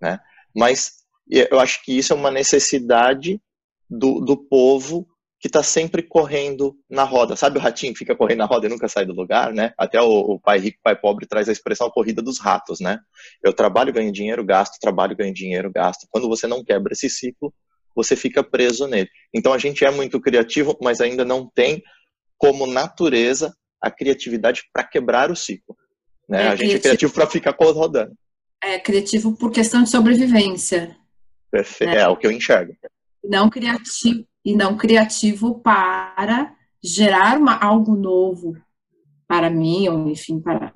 né? 0.00 0.20
Mas 0.54 1.00
eu 1.28 1.60
acho 1.60 1.84
que 1.84 1.96
isso 1.96 2.12
é 2.12 2.16
uma 2.16 2.30
necessidade 2.30 3.40
do, 3.88 4.20
do 4.20 4.36
povo 4.36 5.06
que 5.40 5.46
está 5.46 5.62
sempre 5.62 6.02
correndo 6.02 6.76
na 6.88 7.02
roda. 7.02 7.34
Sabe 7.34 7.58
o 7.58 7.60
ratinho 7.60 7.92
que 7.94 8.00
fica 8.00 8.14
correndo 8.14 8.38
na 8.38 8.44
roda 8.44 8.66
e 8.66 8.68
nunca 8.68 8.88
sai 8.88 9.06
do 9.06 9.14
lugar, 9.14 9.54
né? 9.54 9.72
Até 9.78 10.00
o, 10.00 10.06
o 10.06 10.38
pai 10.38 10.58
rico, 10.58 10.78
pai 10.82 10.94
pobre 10.94 11.26
traz 11.26 11.48
a 11.48 11.52
expressão 11.52 11.90
corrida 11.90 12.20
dos 12.20 12.38
ratos, 12.38 12.78
né? 12.78 13.00
Eu 13.42 13.52
trabalho, 13.52 13.92
ganho 13.92 14.12
dinheiro, 14.12 14.44
gasto, 14.44 14.78
trabalho, 14.78 15.16
ganho 15.16 15.32
dinheiro, 15.32 15.72
gasto. 15.72 16.06
Quando 16.10 16.28
você 16.28 16.46
não 16.46 16.62
quebra 16.62 16.92
esse 16.92 17.08
ciclo, 17.08 17.54
você 17.96 18.14
fica 18.14 18.44
preso 18.44 18.86
nele. 18.86 19.08
Então 19.32 19.52
a 19.52 19.58
gente 19.58 19.82
é 19.82 19.90
muito 19.90 20.20
criativo, 20.20 20.76
mas 20.82 21.00
ainda 21.00 21.24
não 21.24 21.50
tem 21.54 21.82
como 22.36 22.66
natureza 22.66 23.54
a 23.80 23.90
criatividade 23.90 24.64
para 24.72 24.84
quebrar 24.84 25.30
o 25.30 25.36
ciclo. 25.36 25.76
Né? 26.28 26.44
É, 26.44 26.48
a 26.48 26.56
gente 26.56 26.76
é 26.76 26.78
criativo, 26.78 26.78
é 26.78 26.80
criativo 26.80 27.12
para 27.12 27.26
ficar 27.26 27.56
rodando. 27.58 28.12
É 28.62 28.78
criativo 28.78 29.36
por 29.36 29.50
questão 29.50 29.82
de 29.82 29.90
sobrevivência. 29.90 30.96
Perfeito. 31.50 31.90
Né? 31.90 32.00
É 32.00 32.08
o 32.08 32.16
que 32.16 32.26
eu 32.26 32.32
enxergo. 32.32 32.76
Não 33.24 33.50
criativo 33.50 34.24
e 34.44 34.54
não 34.54 34.76
criativo 34.76 35.60
para 35.60 36.54
gerar 36.82 37.38
uma, 37.38 37.58
algo 37.58 37.94
novo 37.94 38.56
para 39.28 39.50
mim 39.50 39.88
ou 39.88 40.08
enfim 40.08 40.40
para 40.40 40.72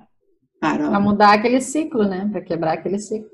para, 0.59 0.89
para 0.89 0.99
mudar 0.99 1.33
aquele 1.33 1.61
ciclo, 1.61 2.07
né? 2.07 2.27
Para 2.31 2.41
quebrar 2.41 2.73
aquele 2.73 2.97
ciclo. 2.97 3.29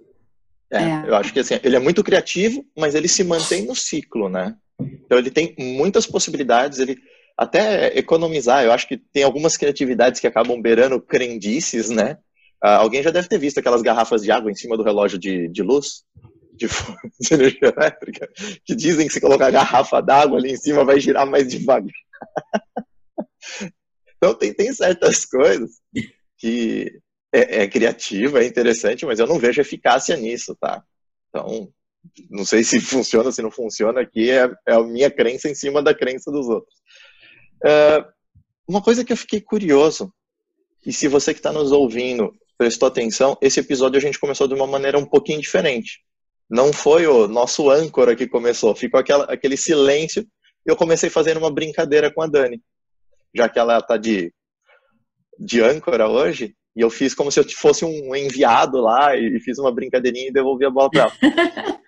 É, 0.70 0.84
é, 0.84 1.04
eu 1.06 1.16
acho 1.16 1.32
que 1.32 1.40
assim, 1.40 1.60
ele 1.64 1.76
é 1.76 1.80
muito 1.80 2.04
criativo, 2.04 2.66
mas 2.78 2.96
ele 2.96 3.08
se 3.08 3.24
mantém 3.24 3.66
no 3.66 3.76
ciclo, 3.76 4.30
né? 4.30 4.56
Então 4.80 5.18
ele 5.18 5.30
tem 5.30 5.54
muitas 5.58 6.06
possibilidades, 6.06 6.80
ele 6.80 6.98
até 7.42 7.98
economizar. 7.98 8.64
Eu 8.64 8.72
acho 8.72 8.88
que 8.88 8.98
tem 8.98 9.24
algumas 9.24 9.58
criatividades 9.58 10.22
que 10.22 10.28
acabam 10.28 10.62
beirando 10.62 11.02
crendices, 11.02 11.90
né? 11.90 12.20
Uh, 12.64 12.78
alguém 12.78 13.02
já 13.02 13.10
deve 13.10 13.28
ter 13.28 13.40
visto 13.40 13.58
aquelas 13.58 13.82
garrafas 13.82 14.22
de 14.22 14.32
água 14.32 14.52
em 14.52 14.56
cima 14.56 14.78
do 14.78 14.84
relógio 14.84 15.18
de, 15.18 15.48
de 15.48 15.64
luz, 15.64 16.04
de, 16.54 16.68
de 17.20 17.34
energia 17.34 17.74
elétrica, 17.76 18.30
que 18.64 18.76
dizem 18.76 19.08
que 19.08 19.14
se 19.14 19.20
colocar 19.20 19.48
a 19.48 19.52
garrafa 19.52 20.00
d'água 20.02 20.38
ali 20.38 20.52
em 20.52 20.56
cima 20.58 20.86
vai 20.86 21.00
girar 21.00 21.26
mais 21.26 21.48
devagar. 21.48 21.90
então 24.18 24.36
tem, 24.36 24.54
tem 24.54 24.72
certas 24.72 25.26
coisas 25.26 25.72
que 26.38 26.92
é, 27.34 27.64
é 27.64 27.68
criativa, 27.68 28.44
é 28.44 28.46
interessante, 28.46 29.04
mas 29.04 29.18
eu 29.18 29.26
não 29.26 29.40
vejo 29.40 29.60
eficácia 29.60 30.16
nisso, 30.16 30.56
tá? 30.62 30.84
Então, 31.30 31.74
não 32.30 32.46
sei 32.46 32.64
se 32.64 32.80
funciona, 32.82 33.32
se 33.32 33.42
não 33.42 33.50
funciona, 33.50 34.02
aqui 34.02 34.30
é, 34.30 34.48
é 34.68 34.74
a 34.74 34.84
minha 34.84 35.10
crença 35.10 35.50
em 35.50 35.56
cima 35.56 35.82
da 35.82 35.96
crença 35.96 36.32
dos 36.32 36.48
outros. 36.48 36.81
Uh, 37.64 38.12
uma 38.68 38.82
coisa 38.82 39.04
que 39.04 39.14
eu 39.14 39.18
fiquei 39.18 39.42
curioso, 39.42 40.14
e 40.86 40.92
se 40.92 41.08
você 41.08 41.34
que 41.34 41.40
está 41.40 41.52
nos 41.52 41.72
ouvindo 41.72 42.34
prestou 42.58 42.88
atenção, 42.88 43.38
esse 43.42 43.60
episódio 43.60 43.98
a 43.98 44.02
gente 44.02 44.20
começou 44.20 44.48
de 44.48 44.54
uma 44.54 44.68
maneira 44.68 44.98
um 44.98 45.06
pouquinho 45.06 45.42
diferente. 45.42 46.00
Não 46.50 46.72
foi 46.74 47.08
o 47.08 47.28
nosso 47.28 47.70
âncora 47.70 48.16
que 48.16 48.28
começou, 48.28 48.76
ficou 48.76 49.00
aquela, 49.00 49.26
aquele 49.26 49.58
silêncio. 49.58 50.24
E 50.66 50.70
eu 50.70 50.76
comecei 50.76 51.10
fazendo 51.10 51.38
uma 51.38 51.52
brincadeira 51.52 52.14
com 52.14 52.22
a 52.22 52.28
Dani, 52.28 52.62
já 53.34 53.48
que 53.48 53.58
ela 53.58 53.78
está 53.78 53.98
de, 53.98 54.34
de 55.40 55.62
âncora 55.62 56.08
hoje. 56.08 56.56
E 56.76 56.82
eu 56.82 56.90
fiz 56.90 57.14
como 57.14 57.32
se 57.32 57.40
eu 57.40 57.50
fosse 57.50 57.84
um 57.84 58.16
enviado 58.16 58.80
lá 58.80 59.16
e 59.16 59.40
fiz 59.40 59.58
uma 59.58 59.74
brincadeirinha 59.74 60.28
e 60.28 60.34
devolvi 60.34 60.66
a 60.66 60.70
bola 60.70 60.90
para 60.90 61.02
ela. 61.02 61.12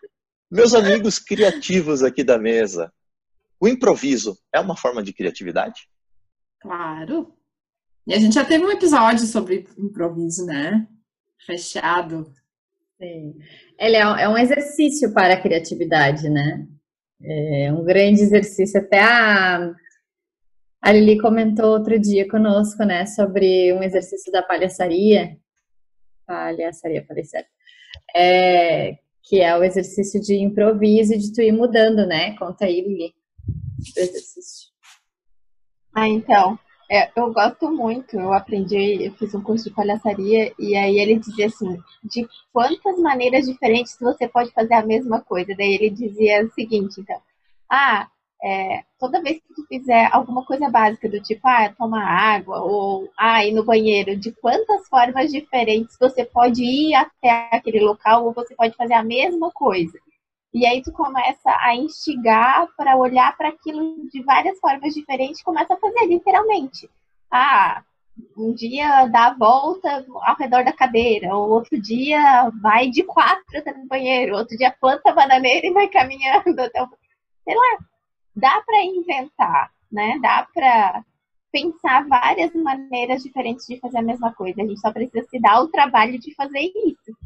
Meus 0.51 0.73
amigos 0.73 1.19
criativos 1.19 2.03
aqui 2.03 2.23
da 2.23 2.38
mesa, 2.38 2.91
o 3.63 3.67
improviso 3.69 4.38
é 4.54 4.60
uma 4.60 4.76
forma 4.76 5.02
de 5.02 5.13
criatividade? 5.13 5.88
Claro. 6.60 7.34
E 8.06 8.13
a 8.13 8.19
gente 8.19 8.36
já 8.36 8.43
teve 8.43 8.65
um 8.65 8.71
episódio 8.71 9.26
sobre 9.26 9.65
improviso, 9.78 10.45
né? 10.45 10.86
Fechado. 11.45 12.30
Sim. 12.97 13.38
Ele 13.80 13.95
é 13.95 14.28
um 14.28 14.38
exercício 14.38 15.13
para 15.13 15.36
a 15.36 15.41
criatividade, 15.41 16.30
né? 16.30 16.67
É 17.23 17.71
um 17.71 17.86
grande 17.86 18.21
exercício. 18.21 18.82
Até 18.82 18.99
a, 18.99 19.73
a 20.82 20.91
Lili 20.91 21.17
comentou 21.21 21.71
outro 21.71 21.97
dia 21.97 22.28
conosco, 22.28 22.84
né, 22.84 23.06
sobre 23.06 23.71
um 23.71 23.82
exercício 23.82 24.30
da 24.30 24.43
palhaçaria. 24.43 25.38
Palhaçaria, 26.28 27.06
falei 27.08 27.23
certo. 27.23 27.47
É, 28.13 28.97
que 29.21 29.39
é 29.39 29.58
o 29.58 29.63
exercício 29.63 30.19
de 30.19 30.36
improviso 30.36 31.13
e 31.13 31.17
de 31.17 31.32
tu 31.34 31.41
ir 31.41 31.54
mudando, 31.54 32.06
né? 32.06 32.36
Conta 32.36 32.65
aí, 32.65 32.82
Lili 32.82 33.22
do 33.77 33.99
exercício? 33.99 34.69
Ah, 35.95 36.07
então. 36.07 36.57
É, 36.91 37.09
eu 37.15 37.33
gosto 37.33 37.71
muito, 37.71 38.15
eu 38.19 38.33
aprendi, 38.33 39.05
eu 39.05 39.13
fiz 39.13 39.33
um 39.33 39.41
curso 39.41 39.63
de 39.63 39.73
palhaçaria 39.73 40.53
e 40.59 40.75
aí 40.75 40.99
ele 40.99 41.17
dizia 41.17 41.47
assim, 41.47 41.79
de 42.03 42.27
quantas 42.51 42.99
maneiras 42.99 43.45
diferentes 43.47 43.97
você 43.99 44.27
pode 44.27 44.51
fazer 44.51 44.75
a 44.75 44.86
mesma 44.86 45.21
coisa. 45.21 45.55
Daí 45.57 45.73
ele 45.73 45.89
dizia 45.89 46.45
o 46.45 46.51
seguinte, 46.51 46.99
então, 46.99 47.19
ah, 47.71 48.07
é, 48.43 48.83
toda 48.99 49.21
vez 49.21 49.38
que 49.38 49.53
tu 49.55 49.65
fizer 49.67 50.09
alguma 50.12 50.45
coisa 50.45 50.69
básica 50.69 51.09
do 51.09 51.21
tipo, 51.21 51.47
ah, 51.47 51.73
tomar 51.75 52.05
água 52.05 52.62
ou 52.62 53.09
ah, 53.17 53.43
ir 53.45 53.53
no 53.53 53.63
banheiro, 53.63 54.17
de 54.17 54.31
quantas 54.33 54.88
formas 54.88 55.31
diferentes 55.31 55.97
você 55.99 56.25
pode 56.25 56.62
ir 56.62 56.93
até 56.93 57.49
aquele 57.51 57.79
local 57.79 58.25
ou 58.25 58.33
você 58.33 58.53
pode 58.55 58.75
fazer 58.75 58.93
a 58.93 59.03
mesma 59.03 59.49
coisa. 59.51 59.97
E 60.53 60.65
aí 60.65 60.81
tu 60.83 60.91
começa 60.91 61.49
a 61.59 61.75
instigar 61.75 62.67
para 62.77 62.95
olhar 62.95 63.35
para 63.35 63.49
aquilo 63.49 64.07
de 64.09 64.21
várias 64.21 64.59
formas 64.59 64.93
diferentes, 64.93 65.41
começa 65.41 65.73
a 65.73 65.77
fazer 65.77 66.05
literalmente. 66.05 66.89
Ah, 67.31 67.83
um 68.37 68.53
dia 68.53 69.07
dá 69.07 69.27
a 69.27 69.33
volta 69.33 70.05
ao 70.21 70.35
redor 70.35 70.63
da 70.63 70.71
cadeira, 70.71 71.35
ou 71.35 71.49
outro 71.49 71.81
dia 71.81 72.51
vai 72.61 72.89
de 72.89 73.03
quatro 73.03 73.57
até 73.57 73.73
no 73.73 73.87
banheiro, 73.87 74.35
outro 74.35 74.55
dia 74.55 74.75
planta 74.79 75.09
a 75.09 75.13
bananeira 75.13 75.65
e 75.65 75.73
vai 75.73 75.87
caminhando 75.87 76.59
até 76.61 76.83
o... 76.83 76.89
Sei 77.43 77.55
lá, 77.55 77.79
dá 78.35 78.61
para 78.61 78.83
inventar, 78.83 79.71
né? 79.91 80.19
Dá 80.21 80.47
para 80.53 81.03
pensar 81.51 82.07
várias 82.07 82.53
maneiras 82.53 83.23
diferentes 83.23 83.65
de 83.67 83.79
fazer 83.79 83.97
a 83.97 84.03
mesma 84.03 84.33
coisa. 84.33 84.61
A 84.61 84.65
gente 84.65 84.79
só 84.79 84.91
precisa 84.91 85.27
se 85.27 85.39
dar 85.39 85.61
o 85.61 85.67
trabalho 85.67 86.19
de 86.19 86.33
fazer 86.35 86.59
isso. 86.59 87.17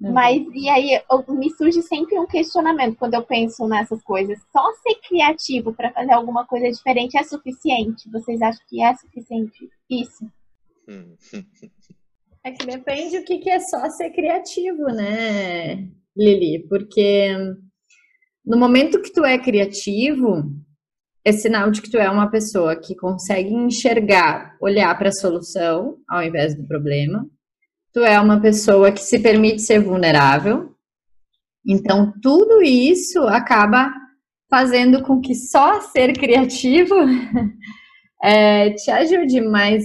Uhum. 0.00 0.12
Mas, 0.12 0.46
e 0.54 0.68
aí, 0.68 1.00
eu, 1.10 1.34
me 1.34 1.50
surge 1.50 1.82
sempre 1.82 2.18
um 2.18 2.26
questionamento 2.26 2.96
quando 2.96 3.14
eu 3.14 3.22
penso 3.22 3.66
nessas 3.66 4.02
coisas. 4.02 4.38
Só 4.52 4.72
ser 4.74 4.94
criativo 5.06 5.74
para 5.74 5.92
fazer 5.92 6.12
alguma 6.12 6.46
coisa 6.46 6.70
diferente 6.70 7.16
é 7.16 7.22
suficiente? 7.24 8.08
Vocês 8.10 8.40
acham 8.40 8.62
que 8.68 8.82
é 8.82 8.94
suficiente 8.94 9.68
isso? 9.90 10.30
É 12.44 12.52
que 12.52 12.64
depende 12.64 13.18
o 13.18 13.24
que, 13.24 13.38
que 13.38 13.50
é 13.50 13.58
só 13.58 13.90
ser 13.90 14.10
criativo, 14.10 14.84
né, 14.84 15.88
Lili? 16.16 16.66
Porque 16.68 17.34
no 18.46 18.56
momento 18.56 19.02
que 19.02 19.12
tu 19.12 19.24
é 19.24 19.36
criativo, 19.36 20.44
é 21.24 21.32
sinal 21.32 21.70
de 21.70 21.82
que 21.82 21.90
tu 21.90 21.98
é 21.98 22.08
uma 22.08 22.30
pessoa 22.30 22.74
que 22.74 22.94
consegue 22.94 23.52
enxergar, 23.52 24.56
olhar 24.62 24.96
para 24.96 25.08
a 25.08 25.12
solução 25.12 25.98
ao 26.08 26.22
invés 26.22 26.56
do 26.56 26.66
problema. 26.66 27.28
Tu 27.92 28.00
é 28.00 28.20
uma 28.20 28.40
pessoa 28.40 28.92
que 28.92 29.00
se 29.00 29.18
permite 29.18 29.62
ser 29.62 29.80
vulnerável. 29.80 30.74
Então, 31.66 32.12
tudo 32.22 32.62
isso 32.62 33.20
acaba 33.22 33.92
fazendo 34.50 35.02
com 35.02 35.20
que 35.20 35.34
só 35.34 35.80
ser 35.80 36.12
criativo 36.14 36.94
é, 38.22 38.70
te 38.70 38.90
ajude, 38.90 39.40
mas 39.40 39.84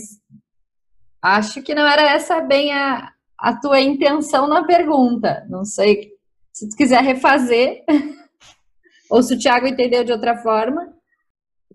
acho 1.21 1.61
que 1.61 1.75
não 1.75 1.85
era 1.85 2.03
essa 2.13 2.39
bem 2.41 2.71
a, 2.71 3.11
a 3.37 3.59
tua 3.59 3.81
intenção 3.81 4.47
na 4.47 4.63
pergunta. 4.65 5.45
Não 5.49 5.65
sei 5.65 6.11
se 6.51 6.69
tu 6.69 6.75
quiser 6.75 7.01
refazer. 7.01 7.83
Ou 9.09 9.21
se 9.21 9.35
o 9.35 9.39
Thiago 9.39 9.67
entendeu 9.67 10.03
de 10.03 10.11
outra 10.11 10.37
forma. 10.37 10.93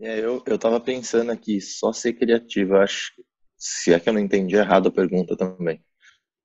É, 0.00 0.18
eu, 0.18 0.42
eu 0.46 0.58
tava 0.58 0.80
pensando 0.80 1.30
aqui, 1.30 1.60
só 1.60 1.92
ser 1.92 2.12
criativo, 2.14 2.76
acho, 2.76 3.12
se 3.56 3.92
é 3.92 4.00
que 4.00 4.08
eu 4.08 4.12
não 4.12 4.20
entendi 4.20 4.56
errado 4.56 4.88
a 4.88 4.92
pergunta 4.92 5.36
também. 5.36 5.80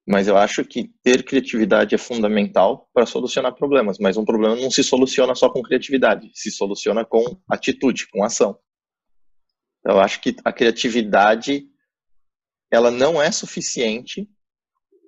Mas 0.05 0.27
eu 0.27 0.37
acho 0.37 0.65
que 0.65 0.89
ter 1.01 1.23
criatividade 1.23 1.95
é 1.95 1.97
fundamental 1.97 2.89
para 2.93 3.05
solucionar 3.05 3.55
problemas, 3.55 3.97
mas 3.99 4.17
um 4.17 4.25
problema 4.25 4.55
não 4.55 4.69
se 4.69 4.83
soluciona 4.83 5.33
só 5.33 5.49
com 5.49 5.61
criatividade, 5.61 6.29
se 6.33 6.51
soluciona 6.51 7.05
com 7.05 7.23
atitude, 7.49 8.07
com 8.09 8.23
ação. 8.23 8.57
Eu 9.85 9.99
acho 9.99 10.21
que 10.21 10.35
a 10.43 10.51
criatividade 10.51 11.65
ela 12.69 12.91
não 12.91 13.21
é 13.21 13.31
suficiente 13.31 14.27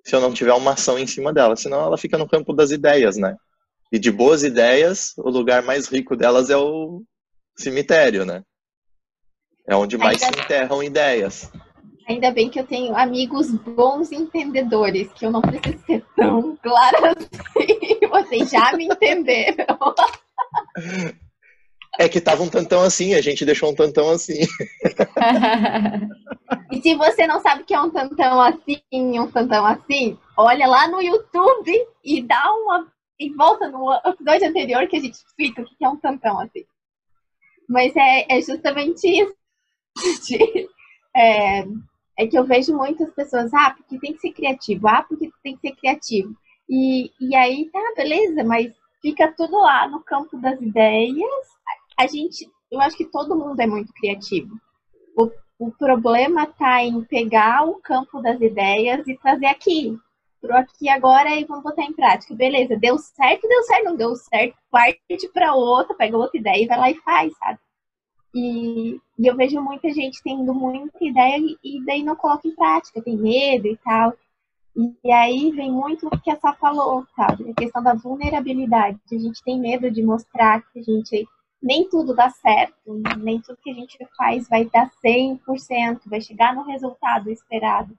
se 0.06 0.16
eu 0.16 0.22
não 0.22 0.32
tiver 0.32 0.54
uma 0.54 0.74
ação 0.74 1.00
em 1.00 1.08
cima 1.08 1.34
dela, 1.34 1.56
senão 1.56 1.82
ela 1.82 1.98
fica 1.98 2.18
no 2.18 2.30
campo 2.30 2.54
das 2.54 2.70
ideias, 2.70 3.18
né? 3.18 3.36
E 3.92 3.98
de 3.98 4.12
boas 4.12 4.44
ideias, 4.44 5.14
o 5.18 5.30
lugar 5.30 5.64
mais 5.64 5.88
rico 5.88 6.16
delas 6.16 6.50
é 6.50 6.58
o 6.58 7.04
cemitério, 7.58 8.24
né? 8.24 8.44
É 9.68 9.76
onde 9.76 9.98
mais 9.98 10.22
Ainda... 10.22 10.38
se 10.38 10.44
enterram 10.44 10.84
ideias. 10.84 11.52
Ainda 12.08 12.32
bem 12.32 12.50
que 12.50 12.60
eu 12.60 12.66
tenho 12.66 12.96
amigos 12.96 13.52
bons 13.52 14.12
entendedores, 14.12 15.12
que 15.14 15.26
eu 15.26 15.32
não 15.32 15.42
preciso 15.42 15.84
ser 15.86 16.06
tão 16.16 16.56
clara 16.58 17.16
assim. 17.58 18.00
Vocês 18.10 18.52
já 18.52 18.74
me 18.74 18.86
entenderam. 18.86 19.66
É 21.98 22.08
que 22.08 22.22
tava 22.22 22.44
um 22.44 22.50
tantão 22.50 22.82
assim, 22.82 23.16
a 23.16 23.22
gente 23.22 23.46
deixou 23.46 23.72
um 23.72 23.76
tantão 23.76 24.10
assim. 24.10 24.42
e 26.72 26.82
se 26.82 26.94
você 26.96 27.26
não 27.26 27.40
sabe 27.40 27.64
o 27.64 27.66
que 27.66 27.74
é 27.74 27.82
um 27.82 27.90
tantão 27.90 28.40
assim, 28.40 28.84
um 28.92 29.32
tantão 29.32 29.66
assim, 29.66 30.18
olha 30.38 30.68
lá 30.68 30.88
no 30.88 31.02
YouTube 31.02 31.74
e 32.04 32.22
dá 32.22 32.54
uma 32.54 32.88
e 33.20 33.34
volta 33.34 33.70
no 33.70 33.94
episódio 34.06 34.50
anterior 34.50 34.88
que 34.88 34.98
a 34.98 35.00
gente 35.00 35.14
explica 35.14 35.62
o 35.62 35.66
que 35.66 35.84
é 35.84 35.90
um 35.90 35.98
tampão, 35.98 36.40
assim. 36.40 36.66
Mas 37.68 37.96
é, 37.96 38.26
é 38.30 38.42
justamente 38.42 39.08
isso. 39.08 39.36
é, 41.16 41.66
é 42.18 42.28
que 42.28 42.38
eu 42.38 42.46
vejo 42.46 42.76
muitas 42.76 43.12
pessoas, 43.14 43.54
ah, 43.54 43.72
porque 43.72 44.00
tem 44.00 44.14
que 44.14 44.20
ser 44.20 44.32
criativo, 44.32 44.88
ah, 44.88 45.04
porque 45.08 45.30
tem 45.44 45.56
que 45.56 45.68
ser 45.68 45.76
criativo. 45.76 46.36
E, 46.70 47.12
e 47.20 47.36
aí, 47.36 47.70
tá, 47.72 47.80
beleza, 47.96 48.44
mas 48.44 48.74
fica 49.02 49.32
tudo 49.32 49.58
lá 49.58 49.88
no 49.88 50.02
campo 50.02 50.38
das 50.38 50.60
ideias. 50.62 51.46
A 51.98 52.08
gente, 52.08 52.50
eu 52.72 52.80
acho 52.82 52.98
que 52.98 53.06
todo 53.06 53.38
mundo 53.38 53.60
é 53.60 53.68
muito 53.68 53.94
criativo. 53.94 54.56
O, 55.18 55.30
o 55.60 55.72
problema 55.72 56.48
tá 56.48 56.84
em 56.84 57.04
pegar 57.04 57.68
o 57.68 57.76
campo 57.76 58.22
das 58.22 58.40
ideias 58.42 59.08
e 59.08 59.18
trazer 59.18 59.48
aqui 59.48 59.98
pro 60.46 60.56
aqui 60.56 60.88
agora 60.90 61.30
e 61.36 61.46
vamos 61.46 61.64
botar 61.64 61.84
em 61.84 61.94
prática. 61.94 62.34
Beleza, 62.36 62.78
deu 62.78 62.98
certo, 62.98 63.48
deu 63.48 63.64
certo, 63.64 63.86
não 63.86 63.96
deu 63.96 64.16
certo, 64.16 64.56
parte 64.70 65.30
para 65.34 65.54
outra, 65.54 65.96
pega 65.96 66.18
outra 66.18 66.40
ideia 66.40 66.64
e 66.64 66.68
vai 66.68 66.78
lá 66.78 66.92
e 66.92 66.96
faz, 66.96 67.34
sabe? 67.38 67.60
E, 68.36 69.00
e, 69.18 69.28
eu 69.28 69.34
vejo 69.34 69.62
muita 69.62 69.90
gente 69.94 70.22
tendo 70.22 70.54
muita 70.54 71.02
ideia 71.02 71.38
e, 71.64 71.86
daí 71.86 72.04
não 72.04 72.18
coloca 72.18 72.46
em 72.46 72.54
prática, 72.54 73.02
tem 73.02 73.16
medo 73.16 73.66
e 73.66 73.78
tal. 73.78 74.14
E, 74.76 74.94
e 75.06 75.12
aí 75.14 75.52
vem 75.52 75.72
muito 75.72 76.06
o 76.06 76.20
que 76.20 76.30
a 76.30 76.36
Sá 76.36 76.54
falou, 76.54 77.06
sabe? 77.16 77.50
A 77.50 77.54
questão 77.54 77.82
da 77.82 77.94
vulnerabilidade. 77.94 79.00
A 79.10 79.18
gente 79.18 79.42
tem 79.42 79.58
medo 79.58 79.90
de 79.90 80.04
mostrar 80.04 80.62
que 80.74 80.80
a 80.80 80.84
gente 80.84 81.26
nem 81.64 81.88
tudo 81.88 82.14
dá 82.14 82.30
certo, 82.30 83.02
nem 83.18 83.40
tudo 83.40 83.58
que 83.64 83.72
a 83.72 83.74
gente 83.74 83.98
faz 84.18 84.50
vai 84.50 84.66
dar 84.66 84.92
100%, 85.04 86.02
vai 86.06 86.20
chegar 86.20 86.54
no 86.54 86.64
resultado 86.64 87.32
esperado. 87.32 87.98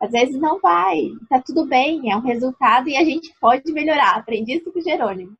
Às 0.00 0.10
vezes 0.10 0.40
não 0.40 0.60
vai, 0.60 1.10
tá 1.28 1.42
tudo 1.42 1.66
bem, 1.66 2.10
é 2.10 2.16
um 2.16 2.20
resultado 2.20 2.88
e 2.88 2.96
a 2.96 3.04
gente 3.04 3.34
pode 3.38 3.70
melhorar. 3.70 4.16
Aprendi 4.16 4.54
isso 4.54 4.72
com 4.72 4.78
o 4.78 4.82
Jerônimo. 4.82 5.36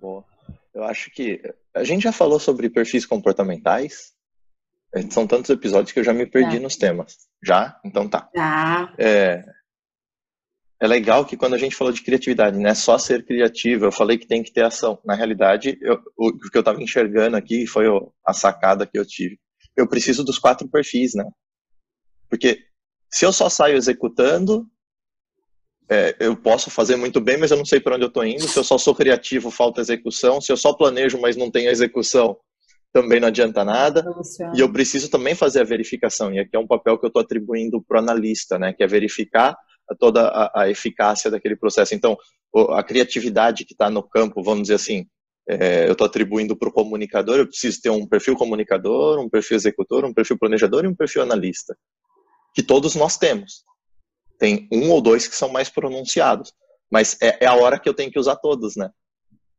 Bom, 0.00 0.24
eu 0.72 0.82
acho 0.82 1.10
que 1.10 1.42
a 1.74 1.84
gente 1.84 2.02
já 2.02 2.12
falou 2.12 2.38
sobre 2.38 2.68
perfis 2.70 3.06
comportamentais. 3.06 4.12
São 5.10 5.26
tantos 5.26 5.50
episódios 5.50 5.92
que 5.92 6.00
eu 6.00 6.04
já 6.04 6.12
me 6.12 6.26
perdi 6.26 6.58
nos 6.58 6.76
temas. 6.76 7.16
Já? 7.44 7.78
Então 7.84 8.08
tá. 8.08 8.28
Já. 8.34 8.92
É, 8.98 9.44
é 10.80 10.86
legal 10.86 11.26
que 11.26 11.36
quando 11.36 11.54
a 11.54 11.58
gente 11.58 11.76
falou 11.76 11.92
de 11.92 12.02
criatividade, 12.02 12.58
não 12.58 12.68
é 12.68 12.74
só 12.74 12.98
ser 12.98 13.24
criativo, 13.24 13.84
eu 13.84 13.92
falei 13.92 14.16
que 14.16 14.26
tem 14.26 14.42
que 14.42 14.52
ter 14.52 14.64
ação. 14.64 14.98
Na 15.04 15.14
realidade, 15.14 15.78
eu, 15.82 16.02
o, 16.16 16.32
que 16.32 16.56
eu 16.56 16.60
estava 16.60 16.82
enxergando 16.82 17.36
aqui 17.36 17.66
foi 17.66 17.84
a 18.26 18.32
sacada 18.32 18.86
que 18.86 18.98
eu 18.98 19.06
tive. 19.06 19.38
Eu 19.76 19.86
preciso 19.86 20.24
dos 20.24 20.38
quatro 20.38 20.66
perfis, 20.68 21.14
né? 21.14 21.24
Porque 22.28 22.64
se 23.12 23.26
eu 23.26 23.32
só 23.32 23.48
saio 23.48 23.76
executando, 23.76 24.66
é, 25.90 26.14
eu 26.20 26.36
posso 26.36 26.70
fazer 26.70 26.94
muito 26.94 27.20
bem, 27.20 27.36
mas 27.36 27.50
eu 27.50 27.56
não 27.56 27.64
sei 27.64 27.80
para 27.80 27.96
onde 27.96 28.04
eu 28.04 28.08
estou 28.08 28.24
indo. 28.24 28.46
Se 28.46 28.56
eu 28.56 28.62
só 28.62 28.78
sou 28.78 28.94
criativo, 28.94 29.50
falta 29.50 29.80
execução. 29.80 30.40
Se 30.40 30.52
eu 30.52 30.56
só 30.56 30.72
planejo, 30.72 31.20
mas 31.20 31.36
não 31.36 31.50
tenho 31.50 31.68
execução, 31.68 32.36
também 32.92 33.18
não 33.18 33.26
adianta 33.26 33.64
nada. 33.64 34.04
E 34.54 34.60
eu 34.60 34.72
preciso 34.72 35.10
também 35.10 35.34
fazer 35.34 35.60
a 35.60 35.64
verificação. 35.64 36.32
E 36.32 36.38
aqui 36.38 36.54
é 36.54 36.58
um 36.58 36.66
papel 36.66 36.96
que 36.96 37.04
eu 37.04 37.08
estou 37.08 37.20
atribuindo 37.20 37.82
para 37.82 37.98
o 37.98 38.00
analista, 38.00 38.56
né, 38.56 38.72
que 38.72 38.84
é 38.84 38.86
verificar 38.86 39.56
toda 39.98 40.28
a, 40.28 40.62
a, 40.62 40.70
eficácia 40.70 41.28
daquele 41.28 41.56
processo. 41.56 41.92
Então, 41.92 42.16
a 42.70 42.82
criatividade 42.84 43.64
que 43.64 43.74
está 43.74 43.90
no 43.90 44.04
campo, 44.04 44.40
vamos 44.44 44.62
dizer 44.62 44.74
assim, 44.74 45.06
é, 45.48 45.88
eu 45.88 45.92
estou 45.92 46.06
atribuindo 46.06 46.56
para 46.56 46.68
o 46.68 46.72
comunicador, 46.72 47.38
eu 47.38 47.48
preciso 47.48 47.80
ter 47.82 47.90
um 47.90 48.06
perfil 48.06 48.36
comunicador, 48.36 49.18
um 49.18 49.28
perfil 49.28 49.56
executor, 49.56 50.04
um 50.04 50.14
perfil 50.14 50.38
planejador 50.38 50.84
e 50.84 50.88
um 50.88 50.94
perfil 50.94 51.22
analista 51.22 51.76
que 52.54 52.62
todos 52.62 52.94
nós 52.94 53.16
temos. 53.16 53.64
Tem 54.40 54.66
um 54.72 54.90
ou 54.90 55.02
dois 55.02 55.28
que 55.28 55.36
são 55.36 55.50
mais 55.50 55.68
pronunciados, 55.68 56.52
mas 56.90 57.16
é, 57.20 57.44
é 57.44 57.46
a 57.46 57.54
hora 57.54 57.78
que 57.78 57.88
eu 57.88 57.94
tenho 57.94 58.10
que 58.10 58.18
usar 58.18 58.36
todos, 58.36 58.74
né? 58.74 58.90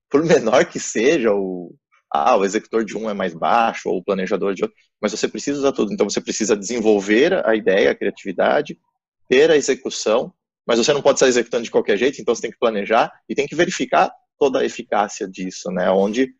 Por 0.10 0.26
menor 0.26 0.66
que 0.66 0.80
seja, 0.80 1.32
o, 1.32 1.74
ah, 2.12 2.36
o 2.36 2.44
executor 2.44 2.84
de 2.84 2.98
um 2.98 3.08
é 3.08 3.14
mais 3.14 3.34
baixo, 3.34 3.88
ou 3.88 4.00
o 4.00 4.04
planejador 4.04 4.56
de 4.56 4.64
outro, 4.64 4.76
mas 5.00 5.12
você 5.12 5.28
precisa 5.28 5.60
usar 5.60 5.72
tudo. 5.72 5.94
Então 5.94 6.10
você 6.10 6.20
precisa 6.20 6.58
desenvolver 6.58 7.48
a 7.48 7.56
ideia, 7.56 7.92
a 7.92 7.96
criatividade, 7.96 8.78
ter 9.30 9.52
a 9.52 9.56
execução, 9.56 10.34
mas 10.68 10.80
você 10.80 10.92
não 10.92 11.02
pode 11.02 11.18
estar 11.18 11.28
executando 11.28 11.64
de 11.64 11.72
qualquer 11.72 11.98
jeito, 11.98 12.20
então 12.20 12.34
você 12.34 12.42
tem 12.42 12.52
que 12.52 12.60
planejar 12.60 13.12
e 13.30 13.36
tem 13.36 13.48
que 13.48 13.56
verificar 13.56 14.12
toda 14.38 14.60
a 14.60 14.66
eficácia 14.66 15.28
disso, 15.28 15.70
né? 15.72 15.92
Onde 15.92 16.34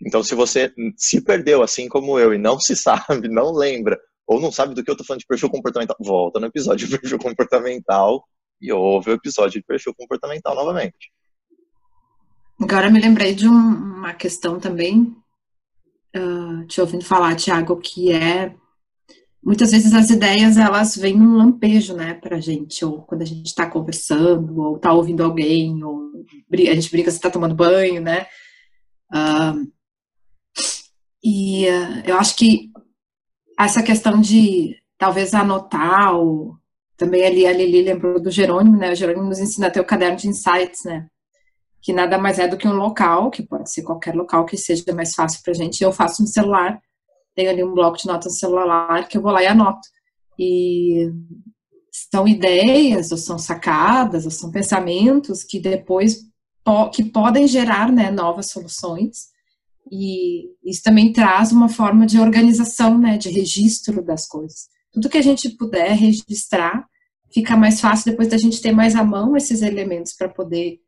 então, 0.00 0.22
se 0.22 0.34
você 0.34 0.72
se 0.96 1.20
perdeu, 1.20 1.62
assim 1.62 1.88
como 1.88 2.18
eu, 2.18 2.32
e 2.32 2.38
não 2.38 2.60
se 2.60 2.76
sabe, 2.76 3.28
não 3.28 3.52
lembra 3.52 3.98
ou 4.28 4.38
não 4.38 4.52
sabe 4.52 4.74
do 4.74 4.84
que 4.84 4.90
eu 4.90 4.96
tô 4.96 5.02
falando 5.02 5.20
de 5.20 5.26
perfil 5.26 5.48
comportamental, 5.48 5.96
volta 5.98 6.38
no 6.38 6.46
episódio 6.46 6.86
de 6.86 6.98
perfil 6.98 7.18
comportamental 7.18 8.22
e 8.60 8.70
ouve 8.70 9.10
o 9.10 9.14
episódio 9.14 9.58
de 9.58 9.66
perfil 9.66 9.94
comportamental 9.94 10.54
novamente. 10.54 11.10
Agora 12.60 12.90
me 12.90 13.00
lembrei 13.00 13.34
de 13.34 13.48
um, 13.48 13.52
uma 13.52 14.12
questão 14.12 14.60
também, 14.60 15.16
uh, 16.14 16.66
te 16.66 16.78
ouvindo 16.78 17.04
falar, 17.04 17.36
Tiago, 17.36 17.78
que 17.78 18.12
é 18.12 18.54
muitas 19.42 19.70
vezes 19.70 19.94
as 19.94 20.10
ideias 20.10 20.58
elas 20.58 20.94
vêm 20.94 21.16
num 21.16 21.36
lampejo, 21.36 21.94
né, 21.94 22.12
pra 22.12 22.38
gente, 22.38 22.84
ou 22.84 23.00
quando 23.02 23.22
a 23.22 23.24
gente 23.24 23.46
está 23.46 23.66
conversando, 23.70 24.60
ou 24.60 24.78
tá 24.78 24.92
ouvindo 24.92 25.24
alguém, 25.24 25.82
ou 25.82 26.10
a 26.52 26.74
gente 26.74 26.90
brinca 26.90 27.10
se 27.10 27.20
tá 27.20 27.30
tomando 27.30 27.54
banho, 27.54 28.02
né? 28.02 28.26
Uh, 29.10 29.72
e 31.24 31.66
uh, 31.66 32.02
eu 32.04 32.18
acho 32.18 32.36
que 32.36 32.70
essa 33.58 33.82
questão 33.82 34.20
de 34.20 34.76
talvez 34.96 35.34
anotar, 35.34 36.14
ou 36.14 36.56
também 36.96 37.24
ali 37.24 37.46
a 37.46 37.52
Lili 37.52 37.82
lembrou 37.82 38.20
do 38.20 38.30
Jerônimo, 38.30 38.76
né? 38.76 38.92
O 38.92 38.94
Jerônimo 38.94 39.28
nos 39.28 39.38
ensina 39.38 39.68
a 39.68 39.70
ter 39.70 39.80
o 39.80 39.84
caderno 39.84 40.16
de 40.16 40.28
insights, 40.28 40.84
né? 40.84 41.06
Que 41.80 41.92
nada 41.92 42.18
mais 42.18 42.38
é 42.38 42.48
do 42.48 42.56
que 42.56 42.66
um 42.66 42.74
local, 42.74 43.30
que 43.30 43.42
pode 43.42 43.70
ser 43.70 43.82
qualquer 43.82 44.14
local 44.14 44.44
que 44.44 44.56
seja 44.56 44.84
mais 44.92 45.14
fácil 45.14 45.40
pra 45.42 45.54
gente. 45.54 45.82
Eu 45.82 45.92
faço 45.92 46.22
no 46.22 46.28
celular, 46.28 46.80
tenho 47.34 47.50
ali 47.50 47.62
um 47.62 47.72
bloco 47.72 47.96
de 47.96 48.06
notas 48.06 48.32
no 48.32 48.38
celular 48.38 49.06
que 49.08 49.16
eu 49.16 49.22
vou 49.22 49.32
lá 49.32 49.42
e 49.42 49.46
anoto. 49.46 49.88
E 50.38 51.10
são 52.12 52.26
ideias, 52.26 53.10
ou 53.10 53.18
são 53.18 53.38
sacadas, 53.38 54.24
ou 54.24 54.30
são 54.30 54.50
pensamentos 54.50 55.42
que 55.44 55.60
depois 55.60 56.28
po 56.64 56.90
que 56.90 57.04
podem 57.04 57.46
gerar 57.46 57.90
né, 57.92 58.10
novas 58.10 58.50
soluções. 58.50 59.28
E 59.90 60.50
isso 60.64 60.82
também 60.82 61.12
traz 61.12 61.52
uma 61.52 61.68
forma 61.68 62.06
de 62.06 62.18
organização, 62.18 62.98
né, 62.98 63.16
de 63.16 63.28
registro 63.28 64.02
das 64.02 64.26
coisas. 64.26 64.68
Tudo 64.92 65.08
que 65.08 65.18
a 65.18 65.22
gente 65.22 65.50
puder 65.50 65.92
registrar, 65.92 66.86
fica 67.32 67.56
mais 67.56 67.80
fácil 67.80 68.10
depois 68.10 68.28
da 68.28 68.38
gente 68.38 68.60
ter 68.60 68.72
mais 68.72 68.94
à 68.96 69.04
mão 69.04 69.36
esses 69.36 69.62
elementos 69.62 70.14
para 70.14 70.28
poder 70.28 70.80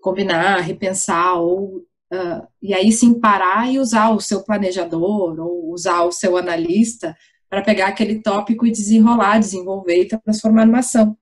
combinar, 0.00 0.60
repensar 0.60 1.34
ou 1.40 1.86
Uh, 2.10 2.40
e 2.62 2.72
aí 2.72 2.90
sim 2.90 3.20
parar 3.20 3.70
e 3.70 3.78
usar 3.78 4.08
o 4.10 4.20
seu 4.20 4.42
planejador 4.42 5.38
ou 5.38 5.70
usar 5.70 6.04
o 6.04 6.10
seu 6.10 6.38
analista 6.38 7.14
para 7.50 7.62
pegar 7.62 7.88
aquele 7.88 8.22
tópico 8.22 8.66
e 8.66 8.72
desenrolar, 8.72 9.38
desenvolver 9.38 10.02
e 10.02 10.08
transformar 10.08 10.64
numa 10.64 10.78
ação. 10.78 11.16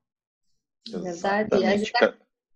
Verdade, 0.88 1.92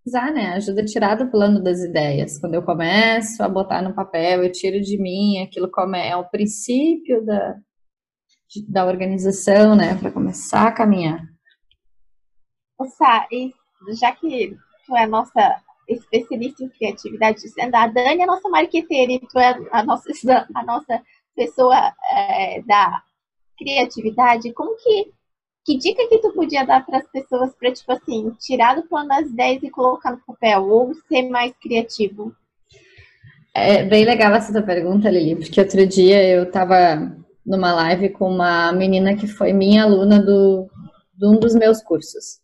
né? 0.07 0.55
Ajuda 0.55 0.83
a 0.83 0.85
tirar 0.85 1.15
do 1.17 1.31
plano 1.31 1.63
das 1.63 1.81
ideias. 1.81 2.39
Quando 2.39 2.55
eu 2.55 2.63
começo 2.63 3.43
a 3.43 3.49
botar 3.49 3.83
no 3.83 3.95
papel, 3.95 4.43
eu 4.43 4.53
tiro 4.53 4.81
de 4.81 5.01
mim, 5.01 5.43
aquilo 5.43 5.71
como 5.71 5.97
é, 5.97 6.11
é 6.11 6.17
o 6.17 6.29
princípio 6.29 7.25
da, 7.25 7.57
da 8.69 8.87
organização, 8.87 9.77
né? 9.77 9.95
Para 9.95 10.11
começar 10.11 10.69
a 10.69 10.73
caminhar. 10.73 11.21
Sá, 12.97 13.27
e 13.31 13.53
já 14.01 14.13
que 14.13 14.57
tu 14.87 14.97
é 14.97 15.07
nossa 15.07 15.63
especialista 15.87 16.65
em 16.65 16.69
criatividade, 16.69 17.41
sendo 17.49 17.75
a 17.75 17.87
Dani 17.87 18.23
a 18.23 18.27
nossa 18.27 18.49
marqueteira 18.49 19.13
e 19.13 19.21
tu 19.21 19.39
é 19.39 19.55
a 19.71 19.83
nossa, 19.83 20.09
a 20.55 20.65
nossa 20.65 21.03
pessoa 21.35 21.93
é, 22.13 22.63
da 22.63 23.03
criatividade, 23.59 24.53
como 24.53 24.77
que 24.77 25.13
que 25.65 25.77
dica 25.77 26.09
que 26.09 26.19
tu 26.19 26.33
podia 26.33 26.65
dar 26.65 26.85
para 26.85 26.99
as 26.99 27.11
pessoas 27.11 27.55
para 27.55 27.73
tipo 27.73 27.93
assim 27.93 28.31
tirar 28.39 28.75
do 28.77 28.89
plano 28.89 29.09
das 29.09 29.27
ideias 29.27 29.63
e 29.63 29.71
colocar 29.71 30.13
no 30.13 30.21
papel 30.27 30.69
ou 30.69 30.95
ser 31.09 31.29
mais 31.29 31.53
criativo? 31.61 32.35
É 33.55 33.83
bem 33.83 34.05
legal 34.05 34.33
essa 34.35 34.53
tua 34.53 34.63
pergunta, 34.63 35.11
Lili, 35.11 35.37
porque 35.37 35.61
outro 35.61 35.85
dia 35.87 36.23
eu 36.27 36.45
estava 36.45 37.13
numa 37.45 37.73
live 37.73 38.11
com 38.11 38.31
uma 38.31 38.73
menina 38.73 39.17
que 39.17 39.27
foi 39.27 39.53
minha 39.53 39.83
aluna 39.83 40.21
do, 40.21 40.69
de 41.15 41.27
um 41.27 41.39
dos 41.39 41.55
meus 41.55 41.83
cursos. 41.83 42.41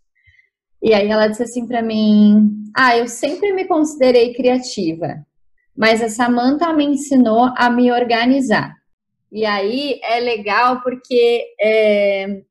E 0.83 0.93
aí 0.93 1.09
ela 1.09 1.29
disse 1.29 1.45
assim 1.45 1.67
para 1.67 1.81
mim: 1.81 2.51
"Ah, 2.77 2.97
eu 2.97 3.09
sempre 3.09 3.53
me 3.53 3.65
considerei 3.65 4.35
criativa, 4.35 5.25
mas 5.77 6.03
a 6.03 6.09
Samantha 6.09 6.73
me 6.73 6.85
ensinou 6.85 7.53
a 7.57 7.71
me 7.71 7.91
organizar". 7.91 8.75
E 9.31 9.45
aí 9.45 10.01
é 10.03 10.21
legal 10.21 10.81
porque 10.83 11.45
é, 11.61 12.43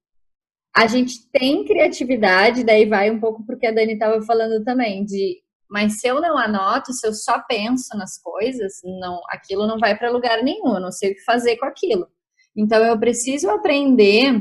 a 0.76 0.88
gente 0.88 1.30
tem 1.32 1.64
criatividade, 1.64 2.66
daí 2.66 2.86
vai 2.86 3.10
um 3.10 3.20
pouco 3.20 3.46
porque 3.46 3.66
a 3.66 3.72
Dani 3.72 3.94
estava 3.94 4.22
falando 4.24 4.64
também 4.66 5.06
de, 5.06 5.38
mas 5.70 6.02
se 6.02 6.08
eu 6.08 6.20
não 6.20 6.38
anoto, 6.38 6.92
se 6.92 7.08
eu 7.08 7.14
só 7.14 7.42
penso 7.48 7.98
nas 7.98 8.22
coisas, 8.22 8.74
não, 8.84 9.22
aquilo 9.30 9.66
não 9.66 9.80
vai 9.80 9.98
para 9.98 10.12
lugar 10.12 10.44
nenhum, 10.44 10.76
eu 10.76 10.82
não 10.82 10.92
sei 10.92 11.12
o 11.12 11.16
que 11.16 11.24
fazer 11.24 11.56
com 11.56 11.66
aquilo. 11.66 12.08
Então 12.56 12.84
eu 12.84 13.00
preciso 13.00 13.50
aprender 13.50 14.34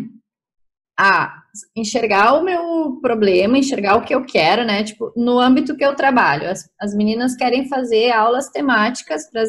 a 0.98 1.42
enxergar 1.76 2.34
o 2.34 2.42
meu 2.42 2.98
problema, 3.00 3.58
enxergar 3.58 3.96
o 3.96 4.02
que 4.02 4.14
eu 4.14 4.24
quero, 4.24 4.64
né? 4.64 4.82
Tipo, 4.82 5.12
no 5.16 5.38
âmbito 5.38 5.76
que 5.76 5.84
eu 5.84 5.94
trabalho. 5.94 6.48
As, 6.48 6.68
as 6.80 6.94
meninas 6.94 7.36
querem 7.36 7.68
fazer 7.68 8.10
aulas 8.10 8.48
temáticas 8.48 9.28
para 9.30 9.42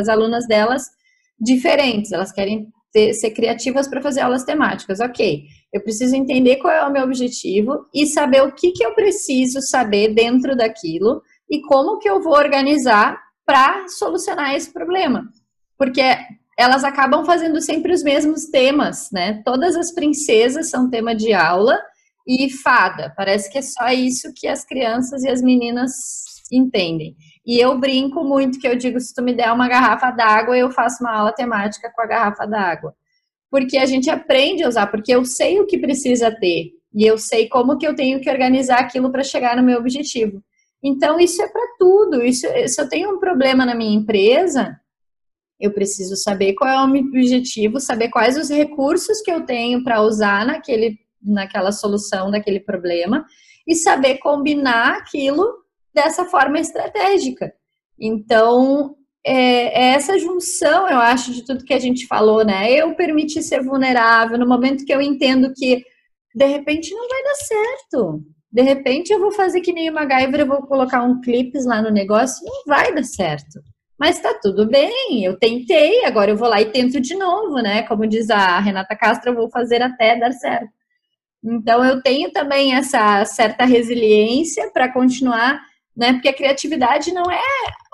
as 0.00 0.08
alunas 0.08 0.46
delas 0.46 0.84
diferentes, 1.38 2.12
elas 2.12 2.32
querem 2.32 2.68
ter, 2.92 3.14
ser 3.14 3.30
criativas 3.30 3.88
para 3.88 4.02
fazer 4.02 4.20
aulas 4.20 4.44
temáticas. 4.44 5.00
Ok, 5.00 5.44
eu 5.72 5.80
preciso 5.80 6.14
entender 6.14 6.56
qual 6.56 6.72
é 6.72 6.86
o 6.86 6.92
meu 6.92 7.04
objetivo 7.04 7.86
e 7.94 8.06
saber 8.06 8.42
o 8.42 8.52
que, 8.52 8.72
que 8.72 8.84
eu 8.84 8.94
preciso 8.94 9.60
saber 9.62 10.14
dentro 10.14 10.54
daquilo 10.54 11.22
e 11.50 11.62
como 11.62 11.98
que 11.98 12.08
eu 12.08 12.20
vou 12.22 12.34
organizar 12.34 13.18
para 13.44 13.88
solucionar 13.88 14.54
esse 14.54 14.72
problema. 14.72 15.24
Porque 15.78 16.02
elas 16.58 16.84
acabam 16.84 17.24
fazendo 17.24 17.60
sempre 17.60 17.92
os 17.92 18.02
mesmos 18.02 18.46
temas, 18.46 19.08
né? 19.10 19.42
Todas 19.44 19.74
as 19.74 19.92
princesas 19.92 20.68
são 20.68 20.90
tema 20.90 21.14
de 21.14 21.32
aula 21.32 21.80
e 22.26 22.50
fada. 22.50 23.12
Parece 23.16 23.50
que 23.50 23.58
é 23.58 23.62
só 23.62 23.88
isso 23.88 24.32
que 24.36 24.46
as 24.46 24.64
crianças 24.64 25.24
e 25.24 25.28
as 25.28 25.42
meninas 25.42 25.92
entendem. 26.52 27.16
E 27.44 27.58
eu 27.58 27.78
brinco 27.78 28.22
muito 28.22 28.60
que 28.60 28.68
eu 28.68 28.76
digo, 28.76 29.00
se 29.00 29.14
tu 29.14 29.22
me 29.22 29.34
der 29.34 29.50
uma 29.52 29.68
garrafa 29.68 30.10
d'água, 30.10 30.56
eu 30.56 30.70
faço 30.70 31.02
uma 31.02 31.12
aula 31.12 31.32
temática 31.32 31.90
com 31.92 32.02
a 32.02 32.06
garrafa 32.06 32.46
d'água. 32.46 32.94
Porque 33.52 33.76
a 33.76 33.84
gente 33.84 34.08
aprende 34.08 34.64
a 34.64 34.68
usar, 34.68 34.86
porque 34.86 35.14
eu 35.14 35.26
sei 35.26 35.60
o 35.60 35.66
que 35.66 35.76
precisa 35.76 36.34
ter 36.34 36.72
e 36.94 37.06
eu 37.06 37.18
sei 37.18 37.50
como 37.50 37.76
que 37.76 37.86
eu 37.86 37.94
tenho 37.94 38.18
que 38.18 38.30
organizar 38.30 38.80
aquilo 38.80 39.12
para 39.12 39.22
chegar 39.22 39.56
no 39.56 39.62
meu 39.62 39.78
objetivo. 39.78 40.42
Então 40.82 41.20
isso 41.20 41.42
é 41.42 41.48
para 41.48 41.74
tudo. 41.78 42.22
Isso, 42.22 42.46
se 42.66 42.80
eu 42.80 42.88
tenho 42.88 43.14
um 43.14 43.18
problema 43.18 43.66
na 43.66 43.74
minha 43.74 43.94
empresa, 43.94 44.80
eu 45.60 45.70
preciso 45.70 46.16
saber 46.16 46.54
qual 46.54 46.70
é 46.70 46.82
o 46.82 46.88
meu 46.88 47.04
objetivo, 47.04 47.78
saber 47.78 48.08
quais 48.08 48.38
os 48.38 48.48
recursos 48.48 49.20
que 49.20 49.30
eu 49.30 49.44
tenho 49.44 49.84
para 49.84 50.00
usar 50.00 50.46
naquele, 50.46 50.98
naquela 51.22 51.72
solução 51.72 52.30
daquele 52.30 52.58
problema 52.58 53.24
e 53.66 53.74
saber 53.74 54.16
combinar 54.16 54.96
aquilo 54.96 55.62
dessa 55.94 56.24
forma 56.24 56.58
estratégica. 56.58 57.52
Então, 58.00 58.96
é, 59.24 59.34
é, 59.34 59.94
essa 59.94 60.18
junção, 60.18 60.88
eu 60.88 60.98
acho, 60.98 61.32
de 61.32 61.44
tudo 61.44 61.64
que 61.64 61.74
a 61.74 61.78
gente 61.78 62.06
falou, 62.06 62.44
né? 62.44 62.72
Eu 62.72 62.94
permitir 62.94 63.42
ser 63.42 63.62
vulnerável 63.62 64.38
no 64.38 64.46
momento 64.46 64.84
que 64.84 64.92
eu 64.92 65.00
entendo 65.00 65.52
que 65.54 65.84
de 66.34 66.46
repente 66.46 66.92
não 66.94 67.08
vai 67.08 67.22
dar 67.22 67.34
certo. 67.34 68.22
De 68.50 68.62
repente 68.62 69.12
eu 69.12 69.20
vou 69.20 69.32
fazer 69.32 69.60
que 69.60 69.72
nem 69.72 69.90
uma 69.90 70.04
MacGyver, 70.04 70.40
eu 70.40 70.46
vou 70.46 70.62
colocar 70.66 71.02
um 71.02 71.20
clipes 71.20 71.64
lá 71.66 71.80
no 71.80 71.90
negócio, 71.90 72.44
não 72.44 72.64
vai 72.66 72.94
dar 72.94 73.04
certo. 73.04 73.60
Mas 73.98 74.18
tá 74.20 74.34
tudo 74.42 74.66
bem, 74.66 75.24
eu 75.24 75.38
tentei, 75.38 76.04
agora 76.04 76.30
eu 76.32 76.36
vou 76.36 76.48
lá 76.48 76.60
e 76.60 76.70
tento 76.72 77.00
de 77.00 77.14
novo, 77.14 77.56
né? 77.62 77.82
Como 77.84 78.06
diz 78.06 78.30
a 78.30 78.58
Renata 78.58 78.96
Castro, 78.96 79.30
eu 79.30 79.36
vou 79.36 79.50
fazer 79.50 79.82
até 79.82 80.18
dar 80.18 80.32
certo. 80.32 80.68
Então 81.44 81.84
eu 81.84 82.02
tenho 82.02 82.32
também 82.32 82.74
essa 82.74 83.24
certa 83.24 83.64
resiliência 83.64 84.70
para 84.72 84.92
continuar 84.92 85.60
né? 85.96 86.14
Porque 86.14 86.28
a 86.28 86.34
criatividade 86.34 87.12
não 87.12 87.30
é 87.30 87.40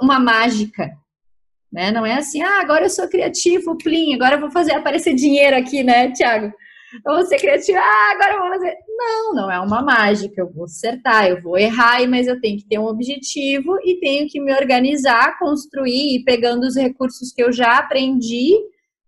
uma 0.01 0.19
mágica, 0.19 0.91
né? 1.73 1.91
Não 1.91 2.05
é 2.05 2.15
assim, 2.15 2.43
ah, 2.43 2.61
agora 2.61 2.85
eu 2.85 2.91
sou 2.91 3.09
criativo, 3.09 3.77
plim, 3.77 4.15
agora 4.15 4.37
eu 4.37 4.41
vou 4.41 4.51
fazer 4.51 4.75
aparecer 4.75 5.15
dinheiro 5.15 5.57
aqui, 5.57 5.83
né, 5.83 6.11
Tiago? 6.13 6.53
Eu 7.05 7.17
vou 7.17 7.27
ser 7.27 7.39
criativo, 7.39 7.79
ah, 7.79 8.13
agora 8.13 8.35
eu 8.35 8.41
vou 8.41 8.49
fazer. 8.49 8.75
Não, 8.89 9.35
não 9.35 9.51
é 9.51 9.61
uma 9.61 9.83
mágica, 9.83 10.41
eu 10.41 10.51
vou 10.51 10.65
acertar, 10.65 11.29
eu 11.29 11.43
vou 11.43 11.59
errar, 11.59 12.07
mas 12.09 12.27
eu 12.27 12.41
tenho 12.41 12.57
que 12.57 12.67
ter 12.67 12.79
um 12.79 12.87
objetivo 12.87 13.79
e 13.85 14.01
tenho 14.01 14.27
que 14.27 14.41
me 14.41 14.53
organizar, 14.53 15.39
construir 15.39 16.17
e 16.17 16.25
pegando 16.25 16.67
os 16.67 16.77
recursos 16.77 17.33
que 17.33 17.43
eu 17.43 17.53
já 17.53 17.79
aprendi 17.79 18.55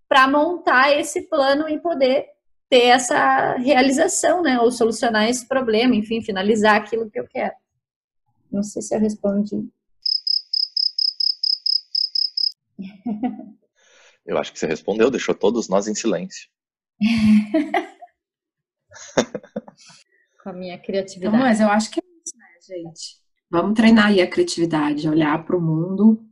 para 0.08 0.28
montar 0.28 0.92
esse 0.98 1.22
plano 1.28 1.68
e 1.68 1.78
poder 1.78 2.26
ter 2.68 2.84
essa 2.84 3.54
realização, 3.56 4.42
né? 4.42 4.60
Ou 4.60 4.70
solucionar 4.70 5.28
esse 5.28 5.46
problema, 5.48 5.94
enfim, 5.96 6.20
finalizar 6.20 6.76
aquilo 6.76 7.10
que 7.10 7.18
eu 7.18 7.26
quero. 7.26 7.54
Não 8.52 8.62
sei 8.62 8.82
se 8.82 8.94
eu 8.94 9.00
respondi. 9.00 9.68
Eu 14.26 14.36
acho 14.38 14.52
que 14.52 14.58
você 14.58 14.66
respondeu, 14.66 15.10
deixou 15.10 15.34
todos 15.34 15.68
nós 15.68 15.88
em 15.88 15.94
silêncio. 15.94 16.48
Com 20.42 20.50
a 20.50 20.52
minha 20.52 20.78
criatividade. 20.78 21.34
Então, 21.34 21.46
mas 21.46 21.60
eu 21.60 21.68
acho 21.68 21.90
que 21.90 22.00
é 22.00 22.02
isso, 22.02 22.36
né, 22.36 22.46
gente? 22.62 23.18
Vamos 23.50 23.74
treinar 23.74 24.06
aí 24.06 24.20
a 24.20 24.30
criatividade, 24.30 25.08
olhar 25.08 25.44
para 25.44 25.56
o 25.56 25.60
mundo, 25.60 26.24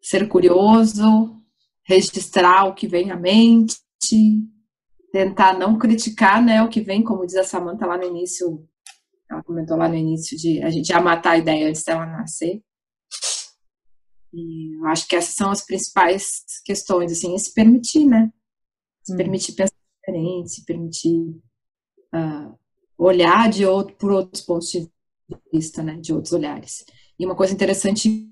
ser 0.00 0.28
curioso, 0.28 1.36
registrar 1.84 2.64
o 2.64 2.74
que 2.74 2.88
vem 2.88 3.10
à 3.10 3.16
mente, 3.16 3.76
tentar 5.12 5.58
não 5.58 5.78
criticar, 5.78 6.42
né, 6.42 6.62
o 6.62 6.68
que 6.68 6.80
vem, 6.80 7.04
como 7.04 7.26
diz 7.26 7.36
a 7.36 7.44
Samantha 7.44 7.86
lá 7.86 7.96
no 7.96 8.04
início, 8.04 8.66
ela 9.30 9.42
comentou 9.42 9.76
lá 9.76 9.88
no 9.88 9.94
início 9.94 10.36
de 10.36 10.62
a 10.62 10.70
gente 10.70 10.88
já 10.88 11.00
matar 11.00 11.32
a 11.32 11.38
ideia 11.38 11.68
antes 11.68 11.84
dela 11.84 12.06
nascer. 12.06 12.62
E 14.32 14.76
eu 14.76 14.86
acho 14.86 15.06
que 15.06 15.14
essas 15.14 15.34
são 15.34 15.50
as 15.50 15.64
principais 15.64 16.42
questões, 16.64 17.12
assim, 17.12 17.36
se 17.36 17.52
permitir, 17.52 18.06
né? 18.06 18.32
Se 19.02 19.12
hum. 19.12 19.16
permitir 19.16 19.52
pensar 19.52 19.74
diferente, 20.00 20.50
se 20.50 20.64
permitir 20.64 21.18
uh, 22.14 22.58
olhar 22.96 23.50
de 23.50 23.66
outro, 23.66 23.94
por 23.96 24.10
outros 24.10 24.42
pontos 24.42 24.70
de 24.70 24.88
vista, 25.52 25.82
né? 25.82 25.96
De 25.96 26.12
outros 26.12 26.32
olhares. 26.32 26.84
E 27.18 27.26
uma 27.26 27.36
coisa 27.36 27.52
interessante 27.52 28.28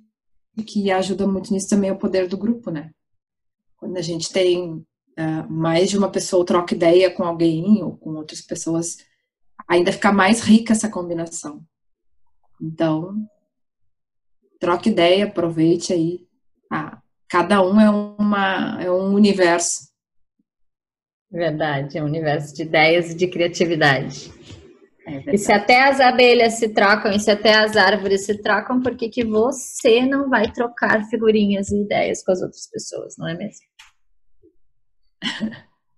que 0.67 0.91
ajuda 0.91 1.27
muito 1.27 1.53
nisso 1.53 1.69
também 1.69 1.91
é 1.91 1.93
o 1.93 1.99
poder 1.99 2.29
do 2.29 2.37
grupo, 2.37 2.71
né? 2.71 2.91
Quando 3.77 3.97
a 3.97 4.03
gente 4.03 4.33
tem 4.33 4.73
uh, 4.73 5.51
mais 5.51 5.91
de 5.91 5.99
uma 5.99 6.11
pessoa 6.11 6.45
troca 6.45 6.75
ideia 6.75 7.11
com 7.11 7.25
alguém 7.25 7.83
ou 7.83 7.97
com 7.97 8.11
outras 8.11 8.41
pessoas, 8.41 8.99
ainda 9.69 9.93
fica 9.93 10.13
mais 10.13 10.41
rica 10.41 10.73
essa 10.73 10.89
combinação. 10.89 11.65
Então, 12.61 13.15
troque 14.61 14.91
ideia, 14.91 15.25
aproveite 15.25 15.93
aí. 15.93 16.21
Ah, 16.71 17.01
cada 17.29 17.63
um 17.63 17.81
é, 17.81 17.91
uma, 17.91 18.81
é 18.81 18.91
um 18.91 19.15
universo. 19.15 19.89
Verdade, 21.33 21.97
é 21.97 22.03
um 22.03 22.07
universo 22.07 22.55
de 22.55 22.63
ideias 22.63 23.11
e 23.11 23.17
de 23.17 23.27
criatividade. 23.27 24.31
É 25.07 25.35
e 25.35 25.39
se 25.39 25.53
até 25.53 25.89
as 25.89 25.99
abelhas 25.99 26.55
se 26.55 26.69
trocam, 26.69 27.11
e 27.11 27.19
se 27.19 27.31
até 27.31 27.55
as 27.55 27.77
árvores 27.77 28.27
se 28.27 28.41
trocam, 28.41 28.83
por 28.83 28.97
que, 28.97 29.09
que 29.09 29.25
você 29.25 30.05
não 30.05 30.29
vai 30.29 30.53
trocar 30.53 31.05
figurinhas 31.09 31.71
e 31.71 31.81
ideias 31.83 32.23
com 32.23 32.33
as 32.33 32.43
outras 32.43 32.69
pessoas, 32.69 33.15
não 33.17 33.29
é 33.29 33.35
mesmo? 33.35 33.65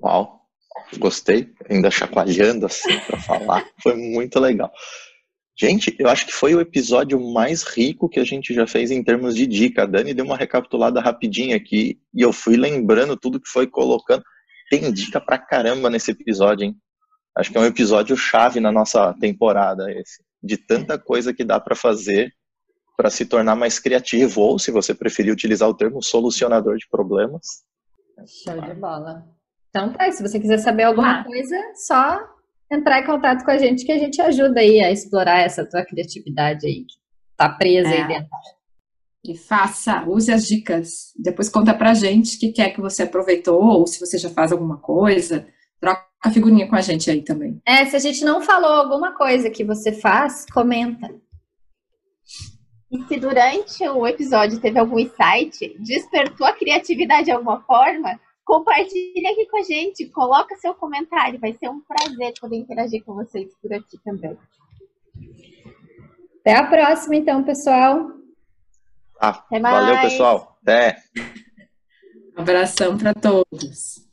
Uau, 0.03 0.40
gostei, 0.98 1.53
ainda 1.68 1.90
chacoalhando 1.90 2.66
assim 2.66 2.98
para 3.01 3.18
falar, 3.20 3.66
foi 3.83 3.96
muito 3.96 4.38
legal. 4.38 4.72
Gente, 5.62 5.94
eu 5.96 6.09
acho 6.09 6.27
que 6.27 6.33
foi 6.33 6.57
o 6.57 6.61
episódio 6.61 7.20
mais 7.20 7.62
rico 7.62 8.09
que 8.09 8.18
a 8.18 8.25
gente 8.25 8.53
já 8.53 8.66
fez 8.66 8.90
em 8.90 9.01
termos 9.01 9.33
de 9.33 9.46
dica. 9.46 9.85
A 9.85 9.87
Dani 9.87 10.12
deu 10.12 10.25
uma 10.25 10.37
recapitulada 10.37 11.01
rapidinha 11.01 11.55
aqui 11.55 12.01
e 12.12 12.20
eu 12.20 12.33
fui 12.33 12.57
lembrando 12.57 13.16
tudo 13.16 13.40
que 13.40 13.48
foi 13.48 13.68
colocando. 13.68 14.25
Tem 14.68 14.92
dica 14.92 15.20
pra 15.20 15.38
caramba 15.38 15.88
nesse 15.88 16.11
episódio, 16.11 16.64
hein? 16.64 16.77
Acho 17.37 17.53
que 17.53 17.59
é 17.59 17.61
um 17.61 17.64
episódio 17.64 18.16
chave 18.16 18.59
na 18.59 18.72
nossa 18.72 19.14
temporada 19.20 19.88
esse, 19.92 20.20
de 20.42 20.57
tanta 20.57 20.98
coisa 20.98 21.33
que 21.33 21.44
dá 21.44 21.61
para 21.61 21.77
fazer 21.77 22.33
para 22.96 23.09
se 23.09 23.25
tornar 23.25 23.55
mais 23.55 23.79
criativo 23.79 24.40
ou, 24.40 24.59
se 24.59 24.72
você 24.72 24.92
preferir 24.92 25.33
utilizar 25.33 25.68
o 25.68 25.77
termo 25.77 26.03
solucionador 26.03 26.77
de 26.77 26.88
problemas. 26.90 27.62
Show 28.27 28.61
de 28.62 28.75
bola. 28.75 29.25
Então 29.70 29.92
tá, 29.92 30.11
se 30.11 30.27
você 30.27 30.40
quiser 30.40 30.59
saber 30.59 30.83
alguma 30.83 31.20
ah. 31.20 31.25
coisa, 31.25 31.57
só 31.77 32.18
entrar 32.72 33.00
em 33.00 33.06
contato 33.06 33.44
com 33.44 33.50
a 33.50 33.58
gente 33.58 33.85
que 33.85 33.92
a 33.92 33.98
gente 33.98 34.20
ajuda 34.20 34.61
aí 34.61 34.80
a 34.80 34.90
explorar 34.90 35.40
essa 35.40 35.64
tua 35.68 35.85
criatividade 35.85 36.66
aí 36.66 36.85
que 36.85 36.94
tá 37.37 37.48
presa 37.48 37.90
é. 37.90 38.02
aí 38.02 38.08
dentro. 38.08 38.28
E 39.24 39.37
faça, 39.37 40.02
use 40.08 40.32
as 40.32 40.46
dicas. 40.46 41.12
Depois 41.16 41.48
conta 41.48 41.72
pra 41.72 41.94
gente 41.94 42.37
o 42.37 42.40
que 42.40 42.52
quer 42.52 42.70
que 42.70 42.80
você 42.80 43.04
aproveitou, 43.04 43.62
ou 43.62 43.87
se 43.87 44.00
você 44.00 44.18
já 44.18 44.28
faz 44.30 44.50
alguma 44.50 44.78
coisa. 44.78 45.46
Troca 45.80 46.04
a 46.24 46.30
figurinha 46.30 46.68
com 46.68 46.74
a 46.74 46.80
gente 46.80 47.08
aí 47.08 47.22
também. 47.22 47.61
É, 47.64 47.85
se 47.85 47.94
a 47.94 48.00
gente 48.00 48.24
não 48.24 48.40
falou 48.40 48.72
alguma 48.72 49.14
coisa 49.14 49.48
que 49.48 49.64
você 49.64 49.92
faz, 49.92 50.44
comenta. 50.52 51.08
E 52.90 53.02
se 53.04 53.16
durante 53.18 53.88
o 53.88 54.06
episódio 54.06 54.61
teve 54.61 54.78
algum 54.78 54.98
insight, 54.98 55.76
despertou 55.78 56.46
a 56.46 56.52
criatividade 56.52 57.26
de 57.26 57.30
alguma 57.30 57.62
forma, 57.62 58.18
compartilhe 58.44 59.26
aqui 59.26 59.46
com 59.46 59.59
a 59.59 59.62
gente, 59.62 60.09
coloca 60.09 60.57
seu 60.57 60.74
comentário, 60.74 61.38
vai 61.38 61.52
ser 61.52 61.68
um 61.68 61.81
prazer 61.81 62.35
poder 62.40 62.57
interagir 62.57 63.05
com 63.05 63.14
vocês 63.14 63.52
por 63.61 63.72
aqui 63.72 63.98
também. 64.05 64.37
Até 66.40 66.57
a 66.57 66.66
próxima, 66.66 67.16
então, 67.16 67.44
pessoal. 67.44 68.11
Ah, 69.20 69.44
valeu, 69.50 70.00
pessoal. 70.00 70.59
Até. 70.62 71.00
Um 72.37 72.42
abração 72.42 72.98
para 72.98 73.14
todos. 73.14 74.12